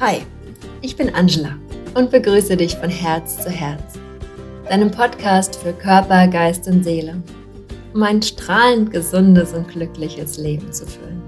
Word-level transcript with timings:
Hi, 0.00 0.22
ich 0.80 0.94
bin 0.94 1.12
Angela 1.12 1.56
und 1.94 2.12
begrüße 2.12 2.56
dich 2.56 2.76
von 2.76 2.88
Herz 2.88 3.42
zu 3.42 3.50
Herz, 3.50 3.98
deinem 4.68 4.92
Podcast 4.92 5.56
für 5.56 5.72
Körper, 5.72 6.28
Geist 6.28 6.68
und 6.68 6.84
Seele, 6.84 7.20
um 7.92 8.04
ein 8.04 8.22
strahlend 8.22 8.92
gesundes 8.92 9.52
und 9.54 9.66
glückliches 9.66 10.38
Leben 10.38 10.72
zu 10.72 10.86
führen. 10.86 11.20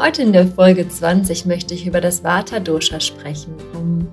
Heute 0.00 0.22
in 0.22 0.32
der 0.32 0.46
Folge 0.46 0.88
20 0.88 1.44
möchte 1.46 1.74
ich 1.74 1.88
über 1.88 2.00
das 2.00 2.22
Vata 2.22 2.60
Dosha 2.60 3.00
sprechen, 3.00 3.56
um 3.74 4.06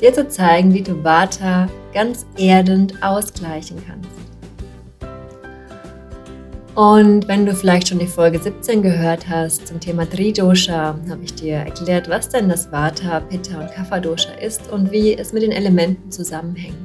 dir 0.00 0.14
zu 0.14 0.28
zeigen, 0.28 0.72
wie 0.72 0.82
du 0.82 1.02
Vata 1.02 1.68
ganz 1.92 2.26
erdend 2.36 3.02
ausgleichen 3.02 3.82
kannst. 3.84 4.19
Und 6.76 7.26
wenn 7.26 7.46
du 7.46 7.54
vielleicht 7.54 7.88
schon 7.88 7.98
die 7.98 8.06
Folge 8.06 8.38
17 8.38 8.80
gehört 8.80 9.28
hast 9.28 9.66
zum 9.66 9.80
Thema 9.80 10.08
Tridosha, 10.08 10.96
habe 11.08 11.24
ich 11.24 11.34
dir 11.34 11.56
erklärt, 11.56 12.08
was 12.08 12.28
denn 12.28 12.48
das 12.48 12.70
Vata, 12.70 13.18
Pitta 13.20 13.60
und 13.60 13.72
Kapha 13.72 13.98
Dosha 13.98 14.32
ist 14.34 14.70
und 14.70 14.92
wie 14.92 15.14
es 15.14 15.32
mit 15.32 15.42
den 15.42 15.50
Elementen 15.50 16.12
zusammenhängt. 16.12 16.76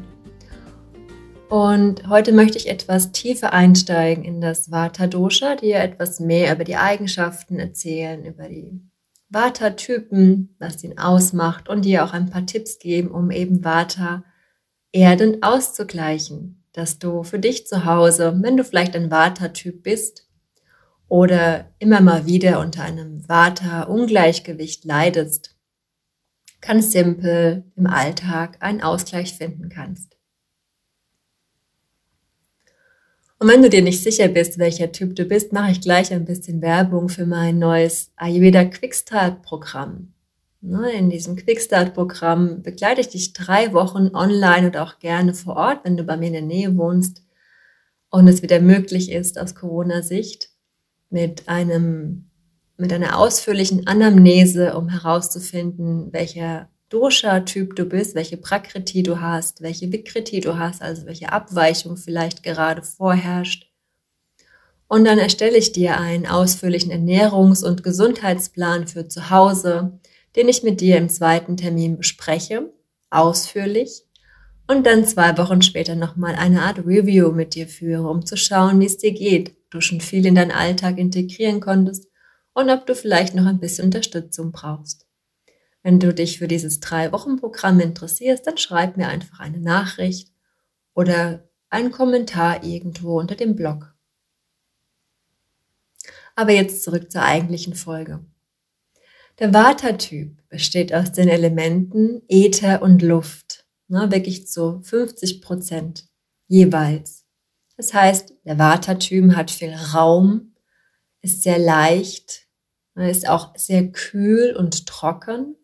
Und 1.49 2.09
heute 2.09 2.31
möchte 2.31 2.57
ich 2.57 2.67
etwas 2.67 3.11
tiefer 3.11 3.53
einsteigen 3.53 4.23
in 4.23 4.41
das 4.41 4.71
Vata 4.71 5.05
Dosha, 5.05 5.55
dir 5.55 5.77
etwas 5.77 6.19
mehr 6.19 6.55
über 6.55 6.63
die 6.63 6.77
Eigenschaften 6.77 7.59
erzählen, 7.59 8.25
über 8.25 8.49
die 8.49 8.81
Vata-Typen, 9.29 10.55
was 10.57 10.83
ihn 10.83 10.97
ausmacht 10.97 11.69
und 11.69 11.85
dir 11.85 12.03
auch 12.03 12.13
ein 12.13 12.31
paar 12.31 12.47
Tipps 12.47 12.79
geben, 12.79 13.11
um 13.11 13.29
eben 13.29 13.63
Vata 13.63 14.23
erdend 14.91 15.43
auszugleichen 15.43 16.64
dass 16.75 16.99
du 16.99 17.23
für 17.23 17.39
dich 17.39 17.67
zu 17.67 17.85
Hause, 17.85 18.37
wenn 18.41 18.57
du 18.57 18.63
vielleicht 18.65 18.95
ein 18.95 19.09
Vata-Typ 19.09 19.81
bist 19.81 20.27
oder 21.07 21.71
immer 21.79 22.01
mal 22.01 22.25
wieder 22.25 22.59
unter 22.59 22.83
einem 22.83 23.27
Vata-Ungleichgewicht 23.29 24.83
leidest, 24.83 25.55
ganz 26.59 26.91
simpel 26.91 27.63
im 27.77 27.87
Alltag 27.87 28.57
einen 28.59 28.81
Ausgleich 28.81 29.35
finden 29.35 29.69
kannst. 29.69 30.17
Und 33.39 33.49
wenn 33.49 33.61
du 33.61 33.69
dir 33.69 33.81
nicht 33.81 34.03
sicher 34.03 34.27
bist, 34.27 34.57
welcher 34.57 34.91
Typ 34.91 35.15
du 35.15 35.25
bist, 35.25 35.53
mache 35.53 35.71
ich 35.71 35.81
gleich 35.81 36.11
ein 36.11 36.25
bisschen 36.25 36.61
Werbung 36.61 37.07
für 37.09 37.25
mein 37.25 37.59
neues 37.59 38.11
Ayurveda 38.15 38.65
Quickstart 38.65 39.43
Programm. 39.43 40.14
Ne, 40.67 40.91
in 40.93 41.11
diesem 41.11 41.35
Quickstart-Programm 41.35 42.63
begleite 42.63 42.99
ich 42.99 43.09
dich 43.09 43.33
drei 43.33 43.71
Wochen 43.73 44.15
online 44.15 44.65
und 44.65 44.77
auch 44.77 44.97
gerne 44.97 45.35
vor 45.35 45.57
Ort, 45.57 45.81
wenn 45.83 45.95
du 45.95 46.03
bei 46.03 46.17
mir 46.17 46.25
in 46.25 46.33
der 46.33 46.41
Nähe 46.41 46.75
wohnst 46.75 47.21
und 48.09 48.27
es 48.27 48.41
wieder 48.41 48.59
möglich 48.59 49.11
ist 49.11 49.37
aus 49.39 49.53
Corona-Sicht 49.53 50.49
mit 51.11 51.47
einem 51.47 52.31
mit 52.77 52.91
einer 52.91 53.19
ausführlichen 53.19 53.85
Anamnese, 53.85 54.75
um 54.75 54.89
herauszufinden, 54.89 56.11
welcher 56.11 56.67
Dosha-Typ 56.89 57.75
du 57.75 57.85
bist, 57.85 58.15
welche 58.15 58.37
Prakriti 58.37 59.03
du 59.03 59.21
hast, 59.21 59.61
welche 59.61 59.91
Vikriti 59.91 60.39
du 60.39 60.57
hast, 60.57 60.81
also 60.81 61.05
welche 61.05 61.31
Abweichung 61.31 61.95
vielleicht 61.95 62.41
gerade 62.41 62.81
vorherrscht. 62.81 63.71
Und 64.87 65.05
dann 65.05 65.19
erstelle 65.19 65.57
ich 65.57 65.73
dir 65.73 65.99
einen 65.99 66.25
ausführlichen 66.25 66.91
Ernährungs- 66.91 67.63
und 67.63 67.83
Gesundheitsplan 67.83 68.87
für 68.87 69.07
zu 69.07 69.29
Hause, 69.29 69.99
den 70.35 70.49
ich 70.49 70.63
mit 70.63 70.81
dir 70.81 70.97
im 70.97 71.09
zweiten 71.09 71.57
Termin 71.57 71.97
bespreche, 71.97 72.71
ausführlich, 73.09 74.03
und 74.67 74.85
dann 74.85 75.05
zwei 75.05 75.37
Wochen 75.37 75.61
später 75.61 75.95
nochmal 75.95 76.35
eine 76.35 76.63
Art 76.63 76.79
Review 76.79 77.31
mit 77.31 77.53
dir 77.53 77.67
führe, 77.67 78.09
um 78.09 78.25
zu 78.25 78.35
schauen, 78.35 78.79
wie 78.79 78.85
es 78.85 78.97
dir 78.97 79.13
geht, 79.13 79.55
du 79.69 79.79
schon 79.79 80.01
viel 80.01 80.25
in 80.25 80.35
deinen 80.35 80.51
Alltag 80.51 80.97
integrieren 80.97 81.59
konntest 81.59 82.07
und 82.53 82.69
ob 82.69 82.87
du 82.87 82.95
vielleicht 82.95 83.35
noch 83.35 83.45
ein 83.45 83.59
bisschen 83.59 83.85
Unterstützung 83.85 84.51
brauchst. 84.51 85.05
Wenn 85.83 85.99
du 85.99 86.13
dich 86.13 86.39
für 86.39 86.47
dieses 86.47 86.79
Drei-Wochen-Programm 86.79 87.79
interessierst, 87.79 88.47
dann 88.47 88.57
schreib 88.57 88.97
mir 88.97 89.07
einfach 89.07 89.39
eine 89.39 89.59
Nachricht 89.59 90.31
oder 90.95 91.47
einen 91.69 91.91
Kommentar 91.91 92.63
irgendwo 92.63 93.19
unter 93.19 93.35
dem 93.35 93.55
Blog. 93.55 93.93
Aber 96.35 96.51
jetzt 96.51 96.83
zurück 96.83 97.11
zur 97.11 97.21
eigentlichen 97.21 97.75
Folge. 97.75 98.25
Der 99.37 99.53
Vata-Typ 99.53 100.31
besteht 100.47 100.93
aus 100.93 101.11
den 101.11 101.27
Elementen 101.27 102.21
Äther 102.29 102.81
und 102.81 103.01
Luft, 103.01 103.65
ne, 103.89 104.09
wirklich 104.09 104.47
zu 104.47 104.79
50 104.81 105.41
Prozent 105.41 106.05
jeweils. 106.47 107.25
Das 107.75 107.93
heißt, 107.93 108.33
der 108.45 108.57
Vata-Typ 108.57 109.35
hat 109.35 109.51
viel 109.51 109.73
Raum, 109.93 110.53
ist 111.21 111.43
sehr 111.43 111.59
leicht, 111.59 112.47
ne, 112.95 113.11
ist 113.11 113.27
auch 113.27 113.57
sehr 113.57 113.91
kühl 113.91 114.55
und 114.57 114.85
trocken. 114.85 115.57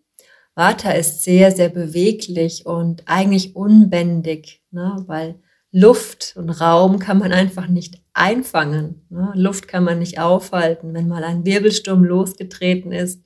Vata 0.53 0.91
ist 0.91 1.23
sehr, 1.23 1.53
sehr 1.53 1.69
beweglich 1.69 2.65
und 2.65 3.03
eigentlich 3.05 3.55
unbändig, 3.55 4.61
ne, 4.71 5.01
weil 5.07 5.39
Luft 5.71 6.33
und 6.35 6.49
Raum 6.49 6.99
kann 6.99 7.19
man 7.19 7.31
einfach 7.31 7.67
nicht 7.67 8.01
einfangen. 8.13 9.05
Ne? 9.09 9.31
Luft 9.35 9.69
kann 9.69 9.85
man 9.85 9.99
nicht 9.99 10.19
aufhalten. 10.19 10.93
Wenn 10.93 11.07
mal 11.07 11.23
ein 11.23 11.45
Wirbelsturm 11.45 12.03
losgetreten 12.03 12.91
ist, 12.91 13.21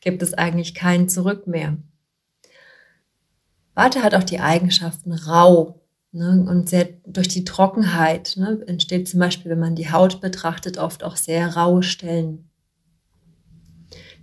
gibt 0.00 0.22
es 0.22 0.34
eigentlich 0.34 0.74
kein 0.74 1.08
Zurück 1.08 1.46
mehr. 1.46 1.76
Warte 3.74 4.02
hat 4.02 4.14
auch 4.14 4.24
die 4.24 4.40
Eigenschaften 4.40 5.12
rau 5.12 5.80
ne, 6.12 6.44
und 6.48 6.68
sehr 6.68 6.88
durch 7.06 7.28
die 7.28 7.44
Trockenheit 7.44 8.34
ne, 8.36 8.62
entsteht 8.66 9.08
zum 9.08 9.20
Beispiel, 9.20 9.50
wenn 9.50 9.60
man 9.60 9.76
die 9.76 9.90
Haut 9.90 10.20
betrachtet, 10.20 10.78
oft 10.78 11.04
auch 11.04 11.16
sehr 11.16 11.56
raue 11.56 11.82
Stellen. 11.82 12.50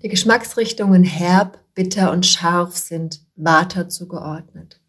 Die 0.03 0.09
Geschmacksrichtungen 0.09 1.03
herb, 1.03 1.59
bitter 1.73 2.11
und 2.11 2.25
scharf 2.25 2.77
sind 2.77 3.21
Vata 3.35 3.89
zugeordnet. 3.89 4.79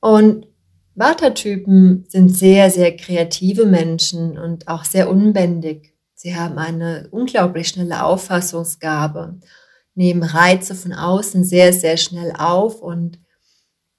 Und 0.00 0.46
Vata-Typen 0.94 2.06
sind 2.08 2.30
sehr, 2.30 2.70
sehr 2.70 2.96
kreative 2.96 3.66
Menschen 3.66 4.36
und 4.36 4.66
auch 4.66 4.84
sehr 4.84 5.08
unbändig. 5.08 5.94
Sie 6.20 6.34
haben 6.34 6.58
eine 6.58 7.06
unglaublich 7.12 7.68
schnelle 7.68 8.02
Auffassungsgabe, 8.02 9.38
nehmen 9.94 10.24
Reize 10.24 10.74
von 10.74 10.92
außen 10.92 11.44
sehr, 11.44 11.72
sehr 11.72 11.96
schnell 11.96 12.32
auf 12.36 12.82
und 12.82 13.20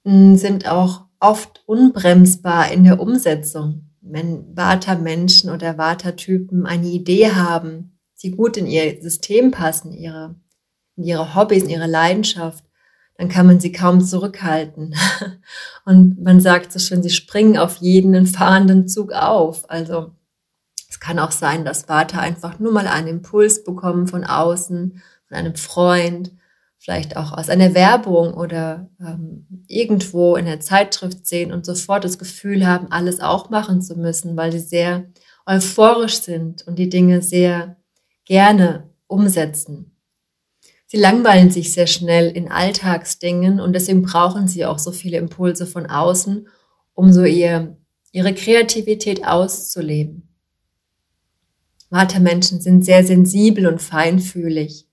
mm, 0.04 0.34
sind 0.34 0.68
auch 0.68 1.06
oft 1.18 1.62
unbremsbar 1.64 2.70
in 2.72 2.84
der 2.84 3.00
Umsetzung. 3.00 3.88
Wenn 4.02 4.54
Vata-Menschen 4.54 5.48
oder 5.48 5.78
Vata-Typen 5.78 6.66
eine 6.66 6.88
Idee 6.88 7.32
haben, 7.32 7.98
die 8.22 8.32
gut 8.32 8.58
in 8.58 8.66
ihr 8.66 9.00
System 9.00 9.50
passen, 9.50 9.90
ihre, 9.90 10.34
in 10.96 11.04
ihre 11.04 11.34
Hobbys, 11.34 11.62
in 11.62 11.70
ihre 11.70 11.86
Leidenschaft, 11.86 12.64
dann 13.16 13.30
kann 13.30 13.46
man 13.46 13.60
sie 13.60 13.72
kaum 13.72 14.02
zurückhalten. 14.02 14.94
Und 15.86 16.22
man 16.22 16.42
sagt 16.42 16.70
so 16.70 16.78
schön, 16.78 17.02
sie 17.02 17.08
springen 17.08 17.56
auf 17.56 17.76
jeden 17.76 18.26
fahrenden 18.26 18.88
Zug 18.88 19.12
auf. 19.12 19.70
Also 19.70 20.12
es 21.00 21.06
kann 21.06 21.18
auch 21.18 21.30
sein, 21.30 21.64
dass 21.64 21.88
Vata 21.88 22.20
einfach 22.20 22.58
nur 22.58 22.72
mal 22.72 22.86
einen 22.86 23.08
Impuls 23.08 23.64
bekommen 23.64 24.06
von 24.06 24.22
außen, 24.22 25.02
von 25.26 25.36
einem 25.36 25.56
Freund, 25.56 26.32
vielleicht 26.76 27.16
auch 27.16 27.32
aus 27.32 27.48
einer 27.48 27.74
Werbung 27.74 28.34
oder 28.34 28.90
ähm, 29.00 29.46
irgendwo 29.66 30.36
in 30.36 30.44
der 30.44 30.60
Zeitschrift 30.60 31.26
sehen 31.26 31.52
und 31.52 31.64
sofort 31.64 32.04
das 32.04 32.18
Gefühl 32.18 32.66
haben, 32.66 32.92
alles 32.92 33.20
auch 33.20 33.48
machen 33.48 33.80
zu 33.80 33.96
müssen, 33.96 34.36
weil 34.36 34.52
sie 34.52 34.58
sehr 34.60 35.04
euphorisch 35.46 36.20
sind 36.20 36.66
und 36.66 36.78
die 36.78 36.90
Dinge 36.90 37.22
sehr 37.22 37.76
gerne 38.26 38.90
umsetzen. 39.06 39.96
Sie 40.86 40.98
langweilen 40.98 41.50
sich 41.50 41.72
sehr 41.72 41.86
schnell 41.86 42.28
in 42.30 42.50
Alltagsdingen 42.50 43.58
und 43.58 43.72
deswegen 43.72 44.02
brauchen 44.02 44.48
sie 44.48 44.66
auch 44.66 44.78
so 44.78 44.92
viele 44.92 45.16
Impulse 45.16 45.66
von 45.66 45.86
außen, 45.86 46.46
um 46.92 47.10
so 47.10 47.24
ihr, 47.24 47.78
ihre 48.12 48.34
Kreativität 48.34 49.26
auszuleben. 49.26 50.29
Vata-Menschen 51.90 52.60
sind 52.60 52.84
sehr 52.84 53.04
sensibel 53.04 53.66
und 53.66 53.82
feinfühlig, 53.82 54.88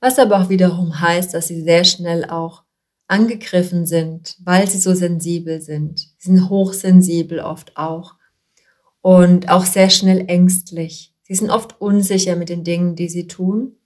was 0.00 0.18
aber 0.18 0.40
auch 0.40 0.48
wiederum 0.48 1.00
heißt, 1.00 1.32
dass 1.32 1.48
sie 1.48 1.62
sehr 1.62 1.84
schnell 1.84 2.24
auch 2.24 2.64
angegriffen 3.06 3.86
sind, 3.86 4.36
weil 4.44 4.68
sie 4.68 4.78
so 4.78 4.94
sensibel 4.94 5.60
sind. 5.60 6.00
Sie 6.18 6.30
sind 6.30 6.48
hochsensibel 6.48 7.40
oft 7.40 7.76
auch 7.76 8.14
und 9.00 9.48
auch 9.50 9.64
sehr 9.64 9.90
schnell 9.90 10.24
ängstlich. 10.28 11.14
Sie 11.22 11.34
sind 11.34 11.50
oft 11.50 11.80
unsicher 11.80 12.36
mit 12.36 12.48
den 12.48 12.64
Dingen, 12.64 12.96
die 12.96 13.08
sie 13.08 13.26
tun 13.26 13.76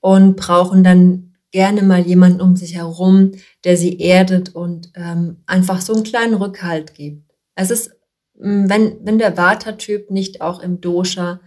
und 0.00 0.36
brauchen 0.36 0.84
dann 0.84 1.36
gerne 1.52 1.82
mal 1.82 2.00
jemanden 2.00 2.40
um 2.40 2.56
sich 2.56 2.74
herum, 2.74 3.32
der 3.64 3.76
sie 3.76 3.98
erdet 3.98 4.54
und 4.54 4.90
ähm, 4.94 5.38
einfach 5.46 5.80
so 5.80 5.94
einen 5.94 6.04
kleinen 6.04 6.34
Rückhalt 6.34 6.94
gibt. 6.94 7.32
Es 7.54 7.70
ist, 7.70 7.92
wenn, 8.34 8.98
wenn 9.02 9.18
der 9.18 9.36
Vata-Typ 9.36 10.10
nicht 10.10 10.42
auch 10.42 10.60
im 10.60 10.80
Dosha 10.80 11.40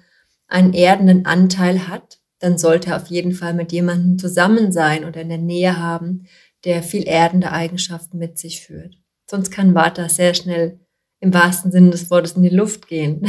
einen 0.50 0.74
erdenden 0.74 1.25
Anteil 1.25 1.88
hat, 1.88 2.19
dann 2.40 2.57
sollte 2.57 2.90
er 2.90 2.98
auf 2.98 3.07
jeden 3.07 3.34
Fall 3.34 3.54
mit 3.54 3.72
jemandem 3.72 4.18
zusammen 4.18 4.72
sein 4.72 5.06
oder 5.06 5.22
in 5.22 5.30
der 5.30 5.38
Nähe 5.38 5.78
haben, 5.78 6.28
der 6.66 6.84
viel 6.84 7.07
erdende 7.07 7.51
Eigenschaften 7.51 8.18
mit 8.18 8.38
sich 8.38 8.62
führt. 8.62 8.96
Sonst 9.30 9.51
kann 9.51 9.75
Vata 9.75 10.10
sehr 10.10 10.34
schnell 10.34 10.80
im 11.19 11.34
wahrsten 11.34 11.72
Sinne 11.72 11.92
des 11.92 12.10
Wortes 12.10 12.34
in 12.34 12.44
die 12.44 12.50
Luft 12.50 12.88
gehen. 12.88 13.28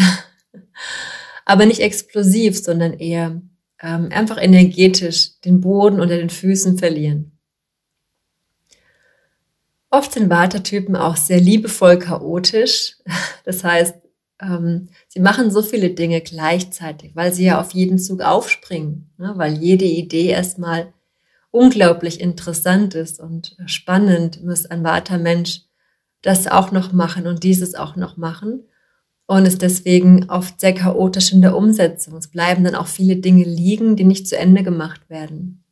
Aber 1.45 1.67
nicht 1.67 1.81
explosiv, 1.81 2.59
sondern 2.59 2.95
eher 2.95 3.43
ähm, 3.83 4.09
einfach 4.11 4.41
energetisch 4.41 5.41
den 5.41 5.61
Boden 5.61 6.01
unter 6.01 6.17
den 6.17 6.31
Füßen 6.31 6.79
verlieren. 6.79 7.33
Oft 9.91 10.13
sind 10.13 10.31
Vata-Typen 10.31 10.95
auch 10.95 11.17
sehr 11.17 11.41
liebevoll 11.41 11.99
chaotisch. 11.99 12.97
Das 13.45 13.65
heißt, 13.65 13.95
ähm, 14.41 14.89
sie 15.09 15.21
machen 15.21 15.51
so 15.51 15.63
viele 15.63 15.91
Dinge 15.91 16.21
gleichzeitig, 16.21 17.15
weil 17.15 17.33
sie 17.33 17.45
ja 17.45 17.61
auf 17.61 17.73
jeden 17.73 17.99
Zug 17.99 18.23
aufspringen, 18.23 19.11
ne? 19.19 19.33
weil 19.37 19.55
jede 19.55 19.85
Idee 19.85 20.27
erstmal 20.27 20.93
unglaublich 21.51 22.21
interessant 22.21 22.95
ist 22.95 23.21
und 23.21 23.57
spannend, 23.67 24.43
muss 24.45 24.67
ein 24.67 24.85
Vata-Mensch 24.85 25.63
das 26.23 26.47
auch 26.47 26.71
noch 26.71 26.93
machen 26.93 27.27
und 27.27 27.45
dieses 27.45 27.75
auch 27.75 27.97
noch 27.97 28.17
machen 28.17 28.65
und 29.27 29.47
ist 29.47 29.63
deswegen 29.63 30.29
oft 30.29 30.61
sehr 30.61 30.75
chaotisch 30.75 31.33
in 31.33 31.41
der 31.41 31.57
Umsetzung. 31.57 32.17
Es 32.17 32.29
bleiben 32.29 32.65
dann 32.65 32.75
auch 32.75 32.89
viele 32.89 33.17
Dinge 33.17 33.45
liegen, 33.45 33.97
die 33.97 34.05
nicht 34.05 34.29
zu 34.29 34.37
Ende 34.37 34.63
gemacht 34.63 35.09
werden. 35.09 35.63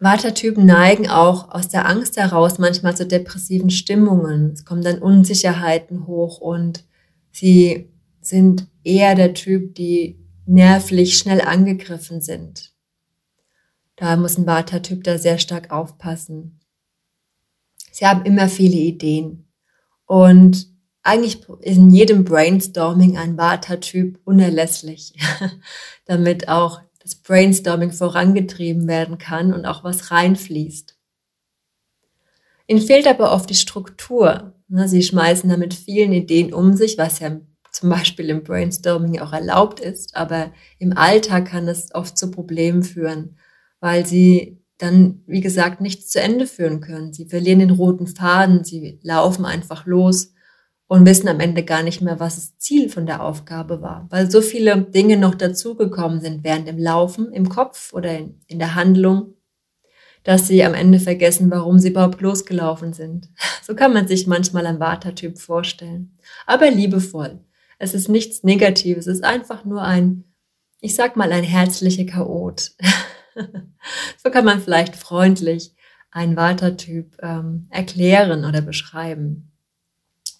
Watertypen 0.00 0.64
neigen 0.64 1.08
auch 1.08 1.50
aus 1.50 1.68
der 1.68 1.88
Angst 1.88 2.16
heraus 2.16 2.58
manchmal 2.58 2.96
zu 2.96 3.06
depressiven 3.06 3.70
Stimmungen. 3.70 4.52
Es 4.52 4.64
kommen 4.64 4.82
dann 4.82 5.00
Unsicherheiten 5.00 6.06
hoch 6.06 6.38
und 6.38 6.84
sie 7.32 7.90
sind 8.20 8.68
eher 8.84 9.14
der 9.14 9.34
Typ, 9.34 9.74
die 9.74 10.18
nervlich 10.46 11.18
schnell 11.18 11.40
angegriffen 11.40 12.20
sind. 12.20 12.72
Da 13.96 14.16
muss 14.16 14.38
ein 14.38 14.46
Vata-Typ 14.46 15.02
da 15.02 15.18
sehr 15.18 15.38
stark 15.38 15.72
aufpassen. 15.72 16.60
Sie 17.90 18.06
haben 18.06 18.24
immer 18.24 18.48
viele 18.48 18.76
Ideen. 18.76 19.48
Und 20.06 20.68
eigentlich 21.02 21.48
ist 21.60 21.76
in 21.76 21.90
jedem 21.90 22.24
Brainstorming 22.24 23.18
ein 23.18 23.36
Vata-Typ 23.36 24.20
unerlässlich, 24.24 25.14
damit 26.04 26.48
auch 26.48 26.80
das 27.08 27.16
Brainstorming 27.16 27.90
vorangetrieben 27.90 28.86
werden 28.86 29.18
kann 29.18 29.54
und 29.54 29.64
auch 29.64 29.82
was 29.82 30.10
reinfließt. 30.10 30.94
Ihnen 32.66 32.82
fehlt 32.82 33.06
aber 33.06 33.32
oft 33.32 33.48
die 33.48 33.54
Struktur. 33.54 34.52
Sie 34.68 35.02
schmeißen 35.02 35.48
damit 35.48 35.72
vielen 35.72 36.12
Ideen 36.12 36.52
um 36.52 36.76
sich, 36.76 36.98
was 36.98 37.20
ja 37.20 37.40
zum 37.72 37.90
Beispiel 37.90 38.28
im 38.28 38.42
Brainstorming 38.42 39.20
auch 39.20 39.32
erlaubt 39.32 39.80
ist, 39.80 40.14
aber 40.16 40.52
im 40.78 40.96
Alltag 40.96 41.46
kann 41.46 41.66
es 41.68 41.94
oft 41.94 42.18
zu 42.18 42.30
Problemen 42.30 42.82
führen, 42.82 43.38
weil 43.80 44.04
sie 44.04 44.58
dann, 44.76 45.22
wie 45.26 45.40
gesagt, 45.40 45.80
nichts 45.80 46.08
zu 46.08 46.20
Ende 46.20 46.46
führen 46.46 46.80
können. 46.80 47.12
Sie 47.12 47.26
verlieren 47.26 47.60
den 47.60 47.70
roten 47.70 48.06
Faden, 48.06 48.64
sie 48.64 49.00
laufen 49.02 49.44
einfach 49.44 49.86
los 49.86 50.32
und 50.88 51.06
wissen 51.06 51.28
am 51.28 51.38
Ende 51.38 51.62
gar 51.62 51.82
nicht 51.82 52.00
mehr, 52.00 52.18
was 52.18 52.36
das 52.36 52.56
Ziel 52.56 52.88
von 52.88 53.06
der 53.06 53.22
Aufgabe 53.22 53.82
war, 53.82 54.06
weil 54.10 54.30
so 54.30 54.40
viele 54.40 54.80
Dinge 54.80 55.18
noch 55.18 55.34
dazugekommen 55.34 56.20
sind 56.20 56.42
während 56.42 56.66
dem 56.66 56.78
Laufen 56.78 57.30
im 57.32 57.48
Kopf 57.50 57.92
oder 57.92 58.18
in, 58.18 58.40
in 58.46 58.58
der 58.58 58.74
Handlung, 58.74 59.34
dass 60.24 60.48
sie 60.48 60.64
am 60.64 60.74
Ende 60.74 60.98
vergessen, 60.98 61.50
warum 61.50 61.78
sie 61.78 61.90
überhaupt 61.90 62.20
losgelaufen 62.20 62.92
sind. 62.92 63.28
So 63.68 63.74
kann 63.74 63.92
man 63.92 64.08
sich 64.08 64.26
manchmal 64.26 64.64
ein 64.64 64.80
Vata-Typ 64.80 65.36
vorstellen, 65.36 66.16
aber 66.46 66.70
liebevoll. 66.70 67.40
Es 67.78 67.92
ist 67.92 68.08
nichts 68.08 68.42
Negatives, 68.42 69.06
es 69.06 69.16
ist 69.16 69.24
einfach 69.24 69.66
nur 69.66 69.82
ein, 69.82 70.24
ich 70.80 70.94
sag 70.94 71.16
mal, 71.16 71.30
ein 71.32 71.44
herzlicher 71.44 72.06
Chaot. 72.06 72.70
so 74.24 74.30
kann 74.30 74.46
man 74.46 74.62
vielleicht 74.62 74.96
freundlich 74.96 75.74
einen 76.10 76.34
Vata-Typ 76.34 77.18
ähm, 77.20 77.66
erklären 77.68 78.46
oder 78.46 78.62
beschreiben 78.62 79.48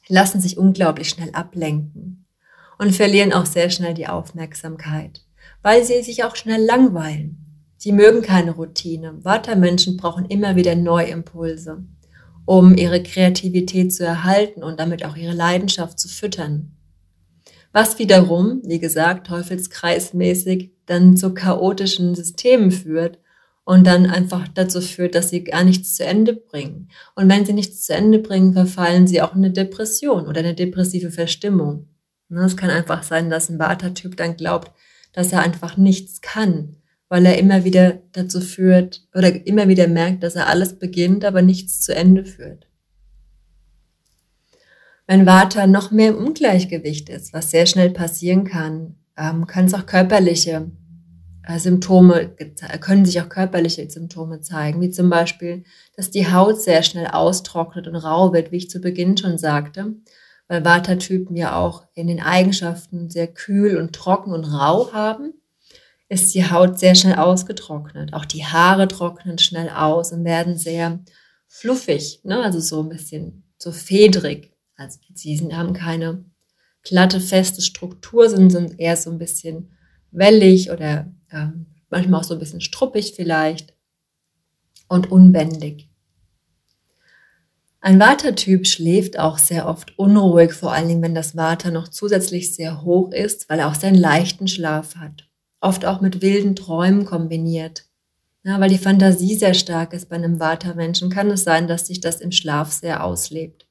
lassen 0.08 0.40
sich 0.40 0.58
unglaublich 0.58 1.10
schnell 1.10 1.30
ablenken 1.32 2.26
und 2.78 2.94
verlieren 2.94 3.32
auch 3.32 3.46
sehr 3.46 3.70
schnell 3.70 3.94
die 3.94 4.08
Aufmerksamkeit, 4.08 5.24
weil 5.62 5.84
sie 5.84 6.02
sich 6.02 6.24
auch 6.24 6.36
schnell 6.36 6.64
langweilen. 6.64 7.44
Sie 7.76 7.92
mögen 7.92 8.22
keine 8.22 8.52
Routine. 8.52 9.18
Vata-Menschen 9.22 9.96
brauchen 9.96 10.24
immer 10.26 10.56
wieder 10.56 10.74
Neuimpulse, 10.74 11.84
um 12.44 12.76
ihre 12.76 13.02
Kreativität 13.02 13.92
zu 13.92 14.04
erhalten 14.04 14.62
und 14.62 14.80
damit 14.80 15.04
auch 15.04 15.16
ihre 15.16 15.34
Leidenschaft 15.34 15.98
zu 15.98 16.08
füttern. 16.08 16.72
Was 17.72 17.98
wiederum, 17.98 18.62
wie 18.64 18.80
gesagt, 18.80 19.26
teufelskreismäßig 19.26 20.72
dann 20.86 21.16
zu 21.16 21.34
chaotischen 21.34 22.14
Systemen 22.14 22.70
führt 22.70 23.18
und 23.68 23.86
dann 23.86 24.06
einfach 24.06 24.48
dazu 24.48 24.80
führt, 24.80 25.14
dass 25.14 25.28
sie 25.28 25.44
gar 25.44 25.62
nichts 25.62 25.94
zu 25.94 26.02
Ende 26.02 26.32
bringen. 26.32 26.88
Und 27.14 27.28
wenn 27.28 27.44
sie 27.44 27.52
nichts 27.52 27.84
zu 27.84 27.92
Ende 27.92 28.18
bringen, 28.18 28.54
verfallen 28.54 29.06
sie 29.06 29.20
auch 29.20 29.34
in 29.34 29.44
eine 29.44 29.52
Depression 29.52 30.26
oder 30.26 30.38
eine 30.38 30.54
depressive 30.54 31.10
Verstimmung. 31.10 31.86
Ne, 32.30 32.46
es 32.46 32.56
kann 32.56 32.70
einfach 32.70 33.02
sein, 33.02 33.28
dass 33.28 33.50
ein 33.50 33.58
Vata-Typ 33.58 34.16
dann 34.16 34.38
glaubt, 34.38 34.72
dass 35.12 35.34
er 35.34 35.42
einfach 35.42 35.76
nichts 35.76 36.22
kann, 36.22 36.76
weil 37.10 37.26
er 37.26 37.36
immer 37.36 37.64
wieder 37.64 38.00
dazu 38.12 38.40
führt 38.40 39.06
oder 39.14 39.46
immer 39.46 39.68
wieder 39.68 39.86
merkt, 39.86 40.22
dass 40.22 40.34
er 40.34 40.48
alles 40.48 40.78
beginnt, 40.78 41.26
aber 41.26 41.42
nichts 41.42 41.82
zu 41.82 41.94
Ende 41.94 42.24
führt. 42.24 42.66
Wenn 45.06 45.26
Vata 45.26 45.66
noch 45.66 45.90
mehr 45.90 46.08
im 46.08 46.16
Ungleichgewicht 46.16 47.10
ist, 47.10 47.34
was 47.34 47.50
sehr 47.50 47.66
schnell 47.66 47.90
passieren 47.90 48.44
kann, 48.44 48.94
ähm, 49.18 49.46
kann 49.46 49.66
es 49.66 49.74
auch 49.74 49.84
körperliche 49.84 50.70
Symptome, 51.56 52.34
können 52.80 53.06
sich 53.06 53.20
auch 53.20 53.28
körperliche 53.28 53.88
Symptome 53.88 54.42
zeigen, 54.42 54.80
wie 54.82 54.90
zum 54.90 55.08
Beispiel, 55.08 55.64
dass 55.96 56.10
die 56.10 56.30
Haut 56.30 56.60
sehr 56.60 56.82
schnell 56.82 57.06
austrocknet 57.06 57.88
und 57.88 57.96
rau 57.96 58.32
wird, 58.34 58.52
wie 58.52 58.58
ich 58.58 58.70
zu 58.70 58.80
Beginn 58.80 59.16
schon 59.16 59.38
sagte, 59.38 59.94
weil 60.48 60.64
Vata-Typen 60.64 61.36
ja 61.36 61.56
auch 61.56 61.84
in 61.94 62.06
den 62.06 62.20
Eigenschaften 62.20 63.08
sehr 63.08 63.28
kühl 63.28 63.78
und 63.78 63.94
trocken 63.94 64.32
und 64.32 64.44
rau 64.44 64.92
haben, 64.92 65.32
ist 66.10 66.34
die 66.34 66.50
Haut 66.50 66.78
sehr 66.78 66.94
schnell 66.94 67.16
ausgetrocknet. 67.16 68.12
Auch 68.12 68.24
die 68.24 68.44
Haare 68.44 68.88
trocknen 68.88 69.38
schnell 69.38 69.70
aus 69.70 70.12
und 70.12 70.24
werden 70.24 70.56
sehr 70.56 71.00
fluffig, 71.46 72.20
ne? 72.24 72.42
also 72.42 72.60
so 72.60 72.82
ein 72.82 72.88
bisschen 72.88 73.44
so 73.58 73.72
fedrig. 73.72 74.52
Also 74.76 74.98
sie 75.14 75.38
haben 75.52 75.72
keine 75.72 76.24
glatte, 76.82 77.20
feste 77.20 77.62
Struktur, 77.62 78.28
sondern 78.28 78.50
sind 78.50 78.80
eher 78.80 78.96
so 78.96 79.10
ein 79.10 79.18
bisschen 79.18 79.72
wellig 80.10 80.70
oder 80.70 81.10
ähm, 81.32 81.66
manchmal 81.90 82.20
auch 82.20 82.24
so 82.24 82.34
ein 82.34 82.40
bisschen 82.40 82.60
struppig 82.60 83.14
vielleicht 83.14 83.74
und 84.88 85.10
unbändig. 85.10 85.88
Ein 87.80 88.00
Vata-Typ 88.00 88.66
schläft 88.66 89.18
auch 89.18 89.38
sehr 89.38 89.68
oft 89.68 89.98
unruhig, 89.98 90.52
vor 90.52 90.72
allen 90.72 90.88
Dingen, 90.88 91.02
wenn 91.02 91.14
das 91.14 91.36
Vata 91.36 91.70
noch 91.70 91.88
zusätzlich 91.88 92.54
sehr 92.54 92.82
hoch 92.82 93.12
ist, 93.12 93.48
weil 93.48 93.60
er 93.60 93.68
auch 93.68 93.74
seinen 93.74 93.94
leichten 93.94 94.48
Schlaf 94.48 94.96
hat. 94.96 95.28
Oft 95.60 95.84
auch 95.84 96.00
mit 96.00 96.20
wilden 96.20 96.56
Träumen 96.56 97.04
kombiniert. 97.04 97.84
Ja, 98.42 98.60
weil 98.60 98.70
die 98.70 98.78
Fantasie 98.78 99.36
sehr 99.36 99.54
stark 99.54 99.92
ist 99.92 100.08
bei 100.08 100.16
einem 100.16 100.40
Vata-Menschen, 100.40 101.10
kann 101.10 101.30
es 101.30 101.44
sein, 101.44 101.68
dass 101.68 101.86
sich 101.86 102.00
das 102.00 102.20
im 102.20 102.32
Schlaf 102.32 102.72
sehr 102.72 103.04
auslebt. 103.04 103.66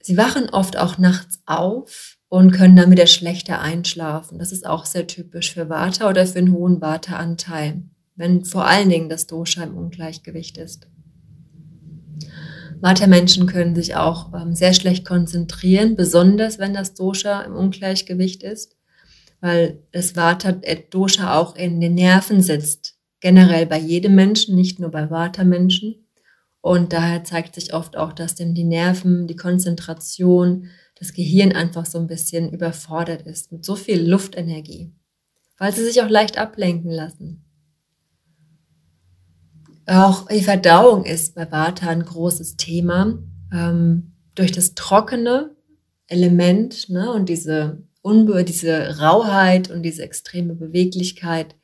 Sie 0.00 0.16
wachen 0.16 0.48
oft 0.48 0.76
auch 0.78 0.96
nachts 0.96 1.40
auf 1.44 2.17
und 2.28 2.52
können 2.52 2.76
dann 2.76 2.90
wieder 2.90 3.06
schlechter 3.06 3.60
einschlafen. 3.60 4.38
Das 4.38 4.52
ist 4.52 4.66
auch 4.66 4.84
sehr 4.84 5.06
typisch 5.06 5.54
für 5.54 5.68
Vata 5.68 6.08
oder 6.08 6.26
für 6.26 6.38
einen 6.38 6.52
hohen 6.52 6.80
Vata-Anteil, 6.80 7.82
wenn 8.16 8.44
vor 8.44 8.66
allen 8.66 8.90
Dingen 8.90 9.08
das 9.08 9.26
Dosha 9.26 9.62
im 9.62 9.76
Ungleichgewicht 9.76 10.58
ist. 10.58 10.88
Vata-Menschen 12.80 13.46
können 13.46 13.74
sich 13.74 13.96
auch 13.96 14.32
ähm, 14.34 14.54
sehr 14.54 14.72
schlecht 14.72 15.04
konzentrieren, 15.04 15.96
besonders 15.96 16.58
wenn 16.58 16.74
das 16.74 16.94
Dosha 16.94 17.40
im 17.42 17.54
Ungleichgewicht 17.56 18.42
ist, 18.42 18.76
weil 19.40 19.82
das 19.92 20.14
Vata-Dosha 20.14 21.36
auch 21.36 21.56
in 21.56 21.80
den 21.80 21.94
Nerven 21.94 22.40
sitzt. 22.40 22.94
Generell 23.20 23.66
bei 23.66 23.78
jedem 23.78 24.14
Menschen, 24.14 24.54
nicht 24.54 24.78
nur 24.78 24.90
bei 24.90 25.10
Vata-Menschen. 25.10 26.06
Und 26.60 26.92
daher 26.92 27.24
zeigt 27.24 27.54
sich 27.54 27.72
oft 27.72 27.96
auch, 27.96 28.12
dass 28.12 28.34
denn 28.34 28.54
die 28.54 28.64
Nerven, 28.64 29.26
die 29.26 29.36
Konzentration, 29.36 30.68
das 30.98 31.12
Gehirn 31.12 31.52
einfach 31.52 31.86
so 31.86 31.98
ein 31.98 32.06
bisschen 32.06 32.52
überfordert 32.52 33.22
ist 33.22 33.52
mit 33.52 33.64
so 33.64 33.76
viel 33.76 34.08
Luftenergie, 34.08 34.92
weil 35.56 35.72
sie 35.72 35.84
sich 35.84 36.02
auch 36.02 36.08
leicht 36.08 36.38
ablenken 36.38 36.90
lassen. 36.90 37.44
Auch 39.86 40.28
die 40.28 40.42
Verdauung 40.42 41.04
ist 41.04 41.34
bei 41.34 41.50
Vata 41.50 41.88
ein 41.88 42.04
großes 42.04 42.56
Thema. 42.56 43.18
Ähm, 43.52 44.12
durch 44.34 44.52
das 44.52 44.74
trockene 44.74 45.56
Element 46.06 46.90
ne, 46.90 47.10
und 47.12 47.28
diese, 47.28 47.82
Unbe 48.02 48.44
diese 48.44 49.00
Rauheit 49.00 49.70
und 49.70 49.82
diese 49.82 50.02
extreme 50.02 50.54
Beweglichkeit 50.54 51.56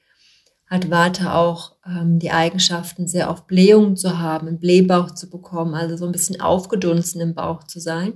hat 0.66 0.90
Vata 0.90 1.34
auch 1.34 1.76
ähm, 1.86 2.18
die 2.18 2.30
Eigenschaften, 2.32 3.06
sehr 3.06 3.30
oft 3.30 3.46
Blähungen 3.46 3.96
zu 3.96 4.18
haben, 4.18 4.48
einen 4.48 4.58
Blähbauch 4.58 5.12
zu 5.12 5.30
bekommen, 5.30 5.74
also 5.74 5.96
so 5.96 6.06
ein 6.06 6.12
bisschen 6.12 6.40
aufgedunsen 6.40 7.20
im 7.20 7.34
Bauch 7.34 7.64
zu 7.64 7.78
sein 7.78 8.14